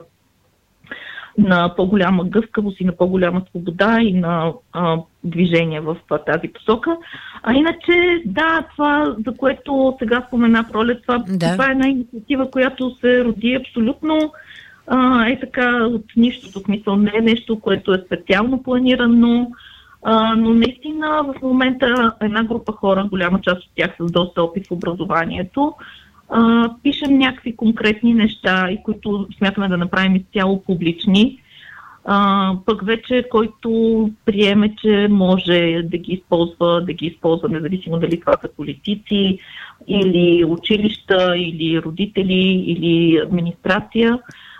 на 1.38 1.76
по-голяма 1.76 2.24
гъвкавост 2.24 2.80
и 2.80 2.86
на 2.86 2.92
по-голяма 2.92 3.42
свобода 3.50 3.98
и 4.02 4.14
на 4.14 4.54
а, 4.74 4.98
движение 5.24 5.80
в 5.80 5.98
а, 6.10 6.18
тази 6.18 6.48
посока. 6.48 6.98
А 7.44 7.54
иначе, 7.54 8.22
да, 8.26 8.62
това, 8.72 9.16
за 9.26 9.38
което 9.38 9.96
сега 10.00 10.24
спомена 10.28 10.66
Пролет, 10.72 11.02
това, 11.02 11.24
да. 11.28 11.52
това 11.52 11.68
е 11.68 11.72
една 11.72 11.88
инициатива, 11.88 12.52
която 12.52 12.96
се 12.96 13.24
роди 13.24 13.54
абсолютно 13.54 14.34
а, 14.88 15.28
е 15.30 15.40
така 15.40 15.86
от 15.86 16.06
нищото, 16.16 16.60
смисъл 16.60 16.96
не 16.96 17.12
е 17.16 17.22
нещо, 17.22 17.60
което 17.60 17.94
е 17.94 18.04
специално 18.06 18.64
планирано, 18.64 19.52
а, 20.04 20.36
но 20.36 20.54
наистина 20.54 21.22
в 21.24 21.42
момента 21.42 22.14
една 22.22 22.44
група 22.44 22.72
хора, 22.72 23.08
голяма 23.10 23.42
част 23.42 23.62
от 23.62 23.70
тях 23.76 23.96
с 24.00 24.12
доста 24.12 24.44
опит 24.44 24.68
в 24.68 24.72
образованието, 24.72 25.74
а, 26.30 26.70
пишем 26.84 27.18
някакви 27.18 27.56
конкретни 27.56 28.14
неща, 28.14 28.72
и 28.72 28.84
които 28.84 29.28
смятаме 29.38 29.68
да 29.68 29.78
направим 29.78 30.16
изцяло 30.16 30.64
публични. 30.64 31.40
А, 32.06 32.54
пък 32.66 32.86
вече, 32.86 33.26
който 33.32 34.10
приеме, 34.26 34.76
че 34.76 35.08
може 35.10 35.82
да 35.84 35.98
ги 35.98 36.14
използва, 36.14 36.82
да 36.86 36.94
ги 36.94 37.06
използва, 37.06 37.50
независимо 37.50 38.00
дали 38.00 38.20
това 38.20 38.34
са 38.42 38.50
политици, 38.58 39.40
или 39.88 40.46
училища, 40.46 41.38
или 41.38 41.82
родители, 41.82 42.64
или 42.68 43.18
администрация. 43.18 44.20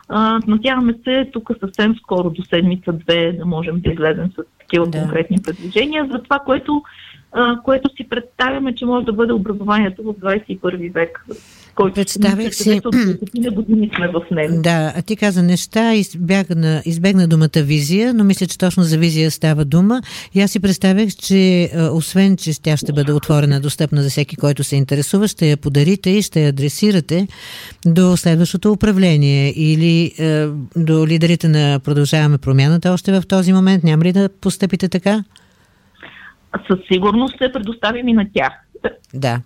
А, 0.10 0.40
надяваме 0.48 0.94
се 1.04 1.30
тук 1.34 1.52
съвсем 1.60 1.96
скоро, 1.96 2.30
до 2.30 2.44
седмица-две, 2.44 3.32
да 3.32 3.46
можем 3.46 3.80
да 3.80 3.92
излезем 3.92 4.32
с 4.32 4.44
такива 4.60 4.88
да. 4.88 5.02
конкретни 5.02 5.38
предложения 5.44 6.08
за 6.12 6.24
това, 6.24 6.40
което, 6.40 6.84
а, 7.32 7.62
което 7.64 7.90
си 7.96 8.10
представяме, 8.10 8.76
че 8.76 8.86
може 8.86 9.06
да 9.06 9.14
бъде 9.14 9.34
образованието 9.34 10.04
в 10.04 10.14
21 10.14 10.94
век 10.94 11.26
който 11.80 11.96
Представях 11.96 12.56
си... 12.56 12.82
години 13.52 13.92
сме 13.96 14.08
в 14.08 14.22
него. 14.32 14.62
Да, 14.62 14.94
а 14.96 15.02
ти 15.02 15.16
каза 15.16 15.44
неща, 15.44 15.94
избегна, 15.94 16.82
избегна 16.86 17.28
думата 17.28 17.50
визия, 17.56 18.14
но 18.14 18.24
мисля, 18.24 18.48
че 18.48 18.58
точно 18.58 18.84
за 18.84 18.98
визия 18.98 19.32
става 19.32 19.66
дума. 19.66 20.02
И 20.34 20.42
аз 20.42 20.52
си 20.52 20.60
представях, 20.60 21.10
че 21.10 21.72
освен, 21.94 22.38
че 22.38 22.62
тя 22.62 22.78
ще 22.78 22.94
бъде 22.94 23.14
отворена, 23.14 23.62
достъпна 23.62 24.04
за 24.04 24.10
всеки, 24.10 24.36
който 24.36 24.64
се 24.64 24.76
интересува, 24.76 25.28
ще 25.28 25.50
я 25.50 25.58
подарите 25.58 26.10
и 26.10 26.22
ще 26.22 26.44
я 26.44 26.50
адресирате 26.50 27.28
до 27.86 28.18
следващото 28.18 28.72
управление 28.72 29.54
или 29.56 30.12
е, 30.20 30.48
до 30.76 31.08
лидерите 31.08 31.48
на 31.48 31.80
Продължаваме 31.80 32.38
промяната 32.38 32.92
още 32.92 33.20
в 33.20 33.28
този 33.28 33.54
момент. 33.54 33.84
Няма 33.84 34.04
ли 34.04 34.12
да 34.12 34.30
постъпите 34.42 34.90
така? 34.90 35.24
Със 36.68 36.80
сигурност 36.92 37.36
ще 37.36 37.52
предоставим 37.52 38.08
и 38.08 38.14
на 38.14 38.26
тях. 38.34 38.54
Да. 39.14 39.42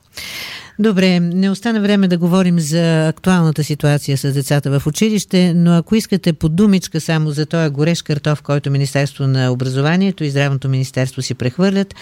Добре, 0.79 1.19
не 1.19 1.49
остана 1.49 1.81
време 1.81 2.07
да 2.07 2.17
говорим 2.17 2.59
за 2.59 3.07
актуалната 3.07 3.63
ситуация 3.63 4.17
с 4.17 4.33
децата 4.33 4.79
в 4.79 4.87
училище, 4.87 5.53
но 5.55 5.77
ако 5.77 5.95
искате 5.95 6.33
по 6.33 6.49
думичка 6.49 7.01
само 7.01 7.29
за 7.29 7.45
този 7.45 7.69
горещ 7.69 8.03
картоф, 8.03 8.41
който 8.41 8.71
Министерство 8.71 9.27
на 9.27 9.51
образованието 9.51 10.23
и 10.23 10.29
Здравното 10.29 10.69
министерство 10.69 11.21
си 11.21 11.35
прехвърлят 11.35 11.95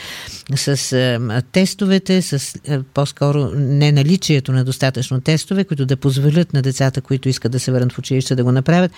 с 0.55 0.91
е, 0.91 1.19
тестовете, 1.51 2.21
с 2.21 2.55
е, 2.67 2.79
по-скоро 2.93 3.51
не 3.55 3.91
наличието 3.91 4.51
на 4.51 4.63
достатъчно 4.63 5.21
тестове, 5.21 5.63
които 5.63 5.85
да 5.85 5.97
позволят 5.97 6.53
на 6.53 6.61
децата, 6.61 7.01
които 7.01 7.29
искат 7.29 7.51
да 7.51 7.59
се 7.59 7.71
върнат 7.71 7.93
в 7.93 7.99
училище, 7.99 8.35
да 8.35 8.43
го 8.43 8.51
направят. 8.51 8.91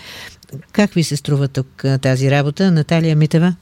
Как 0.71 0.93
ви 0.93 1.03
се 1.03 1.15
струва 1.15 1.47
тук 1.47 1.83
тази 2.01 2.31
работа? 2.31 2.71
Наталия 2.71 3.15
Митева? 3.15 3.55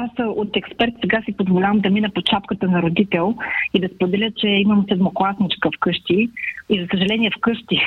Аз 0.00 0.10
от 0.18 0.56
експерт 0.56 0.94
сега 1.00 1.22
си 1.22 1.36
позволявам 1.36 1.80
да 1.80 1.90
мина 1.90 2.10
по 2.10 2.22
чапката 2.22 2.68
на 2.68 2.82
родител 2.82 3.34
и 3.74 3.80
да 3.80 3.88
споделя, 3.94 4.30
че 4.36 4.46
имам 4.46 4.84
седмокласничка 4.88 5.68
вкъщи 5.76 6.30
и 6.68 6.80
за 6.80 6.86
съжаление 6.90 7.30
вкъщи. 7.38 7.78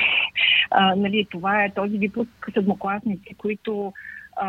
А, 0.70 0.94
нали, 0.96 1.26
това 1.30 1.64
е 1.64 1.74
този 1.74 1.98
випуск 1.98 2.50
седмокласници, 2.54 3.34
които 3.34 3.92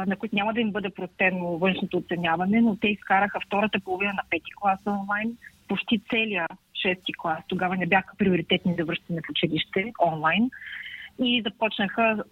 на 0.07 0.15
които 0.15 0.35
няма 0.35 0.53
да 0.53 0.61
им 0.61 0.71
бъде 0.71 0.89
простено 0.89 1.57
външното 1.57 1.97
оценяване, 1.97 2.61
но 2.61 2.75
те 2.75 2.87
изкараха 2.87 3.39
втората 3.45 3.79
половина 3.79 4.13
на 4.13 4.23
пети 4.29 4.51
клас 4.61 4.79
онлайн, 4.87 5.37
почти 5.67 6.01
целия 6.09 6.47
шести 6.81 7.13
клас. 7.17 7.39
Тогава 7.47 7.77
не 7.77 7.85
бяха 7.85 8.15
приоритетни 8.17 8.75
за 8.77 8.85
връщане 8.85 9.21
в 9.21 9.29
училище 9.29 9.93
онлайн 10.07 10.49
и 11.19 11.41
започнаха 11.45 12.23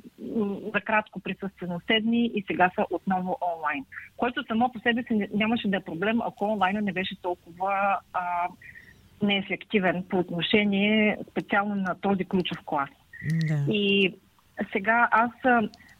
за 0.74 0.82
кратко 0.82 1.20
присъствено 1.20 1.82
седми 1.88 2.26
и 2.26 2.44
сега 2.48 2.72
са 2.76 2.86
отново 2.92 3.38
онлайн. 3.56 3.86
Което 4.18 4.44
само 4.48 4.72
по 4.72 4.80
себе 4.80 5.04
си 5.04 5.28
нямаше 5.34 5.68
да 5.68 5.78
е 5.78 5.84
проблем, 5.84 6.22
ако 6.22 6.46
онлайна 6.46 6.82
не 6.82 6.94
беше 6.94 7.22
толкова 7.22 8.00
а, 8.14 8.48
неефективен 9.22 10.04
по 10.10 10.20
отношение 10.20 11.18
специално 11.32 11.76
на 11.76 11.96
този 12.02 12.26
ключов 12.26 12.58
клас. 12.66 12.90
Да. 13.48 13.74
И 13.74 14.14
сега 14.72 15.10
аз 15.12 15.32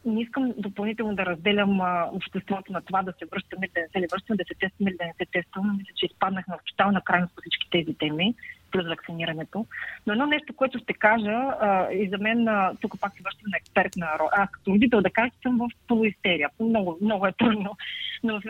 не 0.06 0.22
искам 0.22 0.54
допълнително 0.58 1.16
да 1.16 1.26
разделям 1.26 1.82
а, 1.82 2.10
обществото 2.14 2.74
на 2.74 2.82
това 2.82 3.04
да 3.04 3.14
се 3.20 3.26
връщаме, 3.26 3.68
да 3.76 3.82
не 3.82 3.88
се 3.88 4.00
ли 4.00 4.08
връщаме, 4.12 4.38
да 4.38 4.44
се 4.48 4.60
тестваме 4.60 4.90
или 4.90 4.98
да 4.98 5.06
не 5.06 5.14
се 5.18 5.26
тестваме. 5.32 5.74
Мисля, 5.78 5.94
че 5.96 6.06
изпаднахме 6.06 6.56
в 6.56 6.66
тотална 6.66 7.02
крайност 7.02 7.36
по 7.36 7.42
всички 7.42 7.70
тези 7.72 7.94
теми, 7.94 8.36
плюс 8.74 8.88
вакцинирането. 8.88 9.66
Но 10.08 10.14
едно 10.14 10.26
нещо, 10.26 10.54
което 10.56 10.80
ще 10.80 10.94
кажа, 10.94 11.38
а, 11.60 11.92
и 11.92 12.10
за 12.10 12.18
мен, 12.18 12.48
а, 12.48 12.72
тук 12.82 13.00
пак 13.02 13.14
се 13.14 13.24
връщам 13.24 13.52
на 13.52 13.58
експертна 13.58 14.08
роля, 14.20 14.30
аз 14.32 14.52
като 14.52 14.72
родител 14.72 15.02
да 15.02 15.10
кажа, 15.10 15.30
че 15.30 15.42
съм 15.42 15.58
в 15.58 15.70
полуистерия. 15.88 16.50
Много, 16.60 16.98
много 17.02 17.28
е 17.28 17.32
трудно. 17.32 17.78
Но 18.24 18.42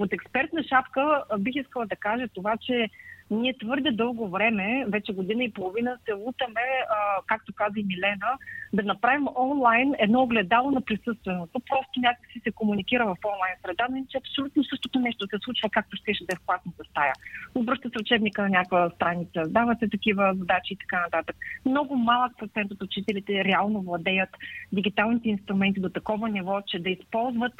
от 0.00 0.12
експертна 0.12 0.62
шапка 0.62 1.24
бих 1.38 1.54
искала 1.54 1.86
да 1.86 1.96
кажа 1.96 2.28
това, 2.34 2.56
че 2.56 2.88
ние 3.30 3.58
твърде 3.58 3.90
дълго 3.90 4.28
време, 4.28 4.84
вече 4.88 5.12
година 5.12 5.44
и 5.44 5.52
половина, 5.52 5.98
се 6.04 6.12
лутаме, 6.12 6.66
а, 6.90 7.22
както 7.26 7.52
каза 7.52 7.80
и 7.80 7.84
Милена, 7.84 8.38
да 8.72 8.82
направим 8.82 9.26
онлайн 9.36 9.94
едно 9.98 10.22
огледало 10.22 10.70
на 10.70 10.80
присъственото. 10.80 11.60
Просто 11.68 12.00
някакси 12.00 12.40
се 12.44 12.50
комуникира 12.50 13.04
в 13.04 13.16
онлайн 13.24 13.54
среда, 13.62 13.86
но 13.90 14.04
че 14.08 14.18
абсолютно 14.18 14.64
същото 14.64 15.00
нещо 15.00 15.26
се 15.26 15.36
случва, 15.44 15.68
както 15.70 15.96
щеше 15.96 16.24
да 16.24 16.32
е 16.32 16.36
в 16.36 16.46
класната 16.46 16.84
стая. 16.90 17.12
Обръща 17.54 17.88
се 17.88 18.00
учебника 18.00 18.42
на 18.42 18.48
някаква 18.48 18.90
страница, 18.90 19.42
дават 19.48 19.78
се 19.78 19.88
такива 19.88 20.34
задачи 20.34 20.74
и 20.74 20.76
така 20.76 21.00
нататък. 21.00 21.36
Много 21.66 21.96
малък 21.96 22.32
процент 22.38 22.72
от 22.72 22.82
учителите 22.82 23.44
реално 23.44 23.82
владеят 23.82 24.30
дигиталните 24.72 25.28
инструменти 25.28 25.80
до 25.80 25.88
такова 25.88 26.28
ниво, 26.28 26.60
че 26.66 26.78
да 26.78 26.90
използват 26.90 27.54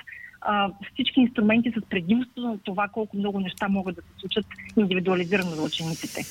всички 0.93 1.21
инструменти 1.21 1.73
с 1.77 1.89
предимство 1.89 2.43
на 2.43 2.59
това 2.59 2.89
колко 2.89 3.17
много 3.17 3.41
неща 3.41 3.69
могат 3.69 3.97
да 3.97 4.03
се 4.03 4.09
случат 4.21 4.47
индивидуализирано 4.77 5.51
за 5.51 5.63
учениците. 5.63 6.23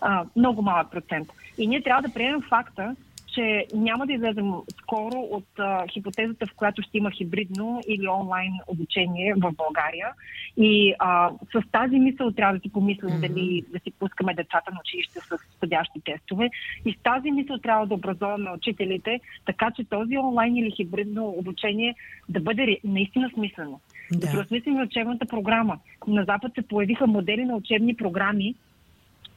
А, 0.00 0.24
много 0.36 0.62
малък 0.62 0.90
процент. 0.90 1.28
И 1.58 1.66
ние 1.66 1.82
трябва 1.82 2.02
да 2.02 2.14
приемем 2.14 2.42
факта, 2.48 2.96
че 3.34 3.66
няма 3.74 4.06
да 4.06 4.12
излезем 4.12 4.52
скоро 4.82 5.18
от 5.20 5.48
а, 5.58 5.86
хипотезата, 5.92 6.46
в 6.46 6.54
която 6.56 6.82
ще 6.82 6.98
има 6.98 7.10
хибридно 7.10 7.80
или 7.88 8.08
онлайн 8.08 8.52
обучение 8.66 9.34
в 9.34 9.52
България. 9.52 10.08
И 10.56 10.94
а, 10.98 11.30
с 11.52 11.70
тази 11.72 11.98
мисъл 11.98 12.30
трябва 12.30 12.54
да 12.54 12.60
си 12.60 12.72
помислим 12.72 13.10
mm-hmm. 13.10 13.28
дали 13.28 13.64
да 13.72 13.78
си 13.78 13.90
пускаме 13.98 14.34
децата 14.34 14.70
на 14.72 14.80
училище 14.80 15.20
с 15.20 15.38
съдящи 15.60 16.00
тестове. 16.04 16.50
И 16.84 16.92
с 16.92 16.96
тази 17.02 17.30
мисъл 17.30 17.58
трябва 17.58 17.86
да 17.86 17.94
образуваме 17.94 18.50
учителите, 18.50 19.20
така 19.46 19.70
че 19.76 19.84
този 19.84 20.18
онлайн 20.18 20.56
или 20.56 20.70
хибридно 20.70 21.28
обучение 21.28 21.94
да 22.28 22.40
бъде 22.40 22.78
наистина 22.84 23.30
смислено. 23.34 23.80
Да, 24.12 24.18
да 24.18 24.32
преосмислим 24.32 24.82
учебната 24.82 25.26
програма. 25.26 25.78
На 26.06 26.24
Запад 26.24 26.54
се 26.54 26.62
появиха 26.62 27.06
модели 27.06 27.44
на 27.44 27.56
учебни 27.56 27.96
програми, 27.96 28.54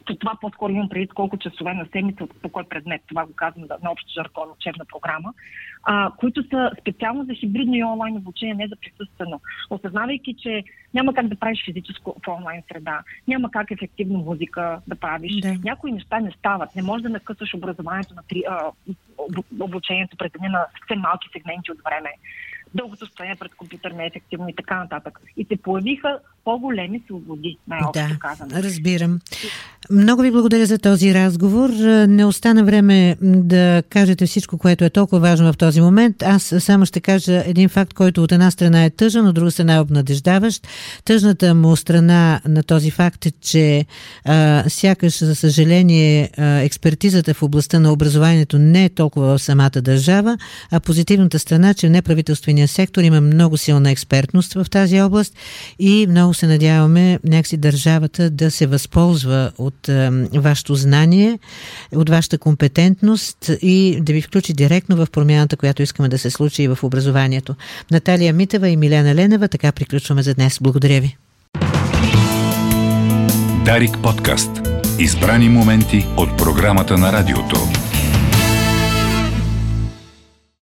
това 0.05 0.37
по-скоро 0.41 0.71
имам 0.71 0.89
преди 0.89 1.07
колко 1.07 1.37
часове 1.37 1.73
на 1.73 1.85
седмица, 1.91 2.27
по 2.41 2.49
кой 2.49 2.63
предмет, 2.63 3.01
това 3.07 3.25
го 3.25 3.33
казвам 3.35 3.65
на 3.83 3.91
общ 3.91 4.07
жаргон, 4.13 4.51
учебна 4.51 4.85
програма, 4.85 5.33
а, 5.83 6.11
които 6.17 6.43
са 6.49 6.71
специално 6.81 7.23
за 7.23 7.33
хибридно 7.33 7.75
и 7.75 7.83
онлайн 7.83 8.17
обучение, 8.17 8.53
не 8.53 8.67
за 8.67 8.75
присъствено. 8.75 9.41
Осъзнавайки, 9.69 10.35
че 10.39 10.63
няма 10.93 11.13
как 11.13 11.27
да 11.27 11.35
правиш 11.35 11.65
физическо 11.65 12.15
в 12.25 12.27
онлайн 12.27 12.61
среда, 12.71 13.03
няма 13.27 13.51
как 13.51 13.71
ефективно 13.71 14.19
музика 14.19 14.81
да 14.87 14.95
правиш, 14.95 15.35
да. 15.41 15.55
някои 15.63 15.91
неща 15.91 16.19
не 16.19 16.31
стават. 16.31 16.75
Не 16.75 16.83
можеш 16.83 17.03
да 17.03 17.09
накъсваш 17.09 17.53
образованието 17.53 18.13
на 18.13 18.23
три, 18.29 18.43
а, 18.49 18.71
обучението 19.59 20.17
пред 20.17 20.31
на 20.41 20.65
съвсем 20.79 20.99
малки 20.99 21.29
сегменти 21.33 21.71
от 21.71 21.77
време 21.85 22.09
дългото 22.73 23.05
стояние 23.05 23.35
пред 23.35 23.55
компютър 23.55 23.91
не 23.91 24.03
е 24.03 24.07
ефективно 24.07 24.49
и 24.49 24.55
така 24.55 24.79
нататък. 24.79 25.19
И 25.37 25.45
се 25.45 25.57
появиха 25.57 26.19
по-големи 26.43 27.03
свободи, 27.07 27.57
най-общо 27.67 28.07
да, 28.09 28.19
казано. 28.19 28.63
разбирам. 28.63 29.19
Много 29.91 30.21
ви 30.21 30.31
благодаря 30.31 30.65
за 30.65 30.77
този 30.77 31.13
разговор. 31.13 31.69
Не 32.07 32.25
остана 32.25 32.63
време 32.63 33.17
да 33.21 33.83
кажете 33.89 34.25
всичко, 34.25 34.57
което 34.57 34.83
е 34.83 34.89
толкова 34.89 35.19
важно 35.19 35.53
в 35.53 35.57
този 35.57 35.81
момент. 35.81 36.23
Аз 36.23 36.55
само 36.59 36.85
ще 36.85 36.99
кажа 36.99 37.43
един 37.45 37.69
факт, 37.69 37.93
който 37.93 38.23
от 38.23 38.31
една 38.31 38.51
страна 38.51 38.83
е 38.83 38.89
тъжен, 38.89 39.27
от 39.27 39.35
друга 39.35 39.51
страна 39.51 39.75
е 39.75 39.79
обнадеждаващ. 39.79 40.67
Тъжната 41.05 41.55
му 41.55 41.75
страна 41.75 42.41
на 42.47 42.63
този 42.63 42.91
факт 42.91 43.25
е, 43.25 43.31
че 43.31 43.85
а, 44.25 44.63
сякаш, 44.67 45.23
за 45.23 45.35
съжаление, 45.35 46.29
а, 46.37 46.45
експертизата 46.45 47.33
в 47.33 47.43
областта 47.43 47.79
на 47.79 47.91
образованието 47.91 48.59
не 48.59 48.85
е 48.85 48.89
толкова 48.89 49.37
в 49.37 49.41
самата 49.41 49.81
държава, 49.81 50.37
а 50.71 50.79
позитивната 50.79 51.39
страна, 51.39 51.73
че 51.73 51.89
неправителствения 51.89 52.67
сектор 52.67 53.01
има 53.01 53.21
много 53.21 53.57
силна 53.57 53.91
експертност 53.91 54.53
в 54.53 54.65
тази 54.69 55.01
област 55.01 55.35
и 55.79 56.07
много 56.09 56.30
много 56.31 56.39
се 56.39 56.47
надяваме 56.47 57.19
някакси 57.23 57.57
държавата 57.57 58.29
да 58.29 58.51
се 58.51 58.67
възползва 58.67 59.51
от 59.57 59.89
е, 59.89 60.09
вашето 60.33 60.75
знание, 60.75 61.39
от 61.95 62.09
вашата 62.09 62.37
компетентност 62.37 63.51
и 63.61 63.99
да 64.01 64.13
ви 64.13 64.21
включи 64.21 64.53
директно 64.53 64.95
в 64.95 65.07
промяната, 65.11 65.57
която 65.57 65.81
искаме 65.81 66.09
да 66.09 66.17
се 66.17 66.29
случи 66.29 66.63
и 66.63 66.67
в 66.67 66.79
образованието. 66.83 67.55
Наталия 67.91 68.33
Митева 68.33 68.69
и 68.69 68.77
Милена 68.77 69.15
Ленева, 69.15 69.47
така 69.47 69.71
приключваме 69.71 70.23
за 70.23 70.33
днес. 70.33 70.59
Благодаря 70.61 71.01
ви. 71.01 71.17
Дарик 73.65 73.97
подкаст. 74.03 74.51
Избрани 74.99 75.49
моменти 75.49 76.07
от 76.17 76.37
програмата 76.37 76.97
на 76.97 77.11
радиото. 77.11 77.80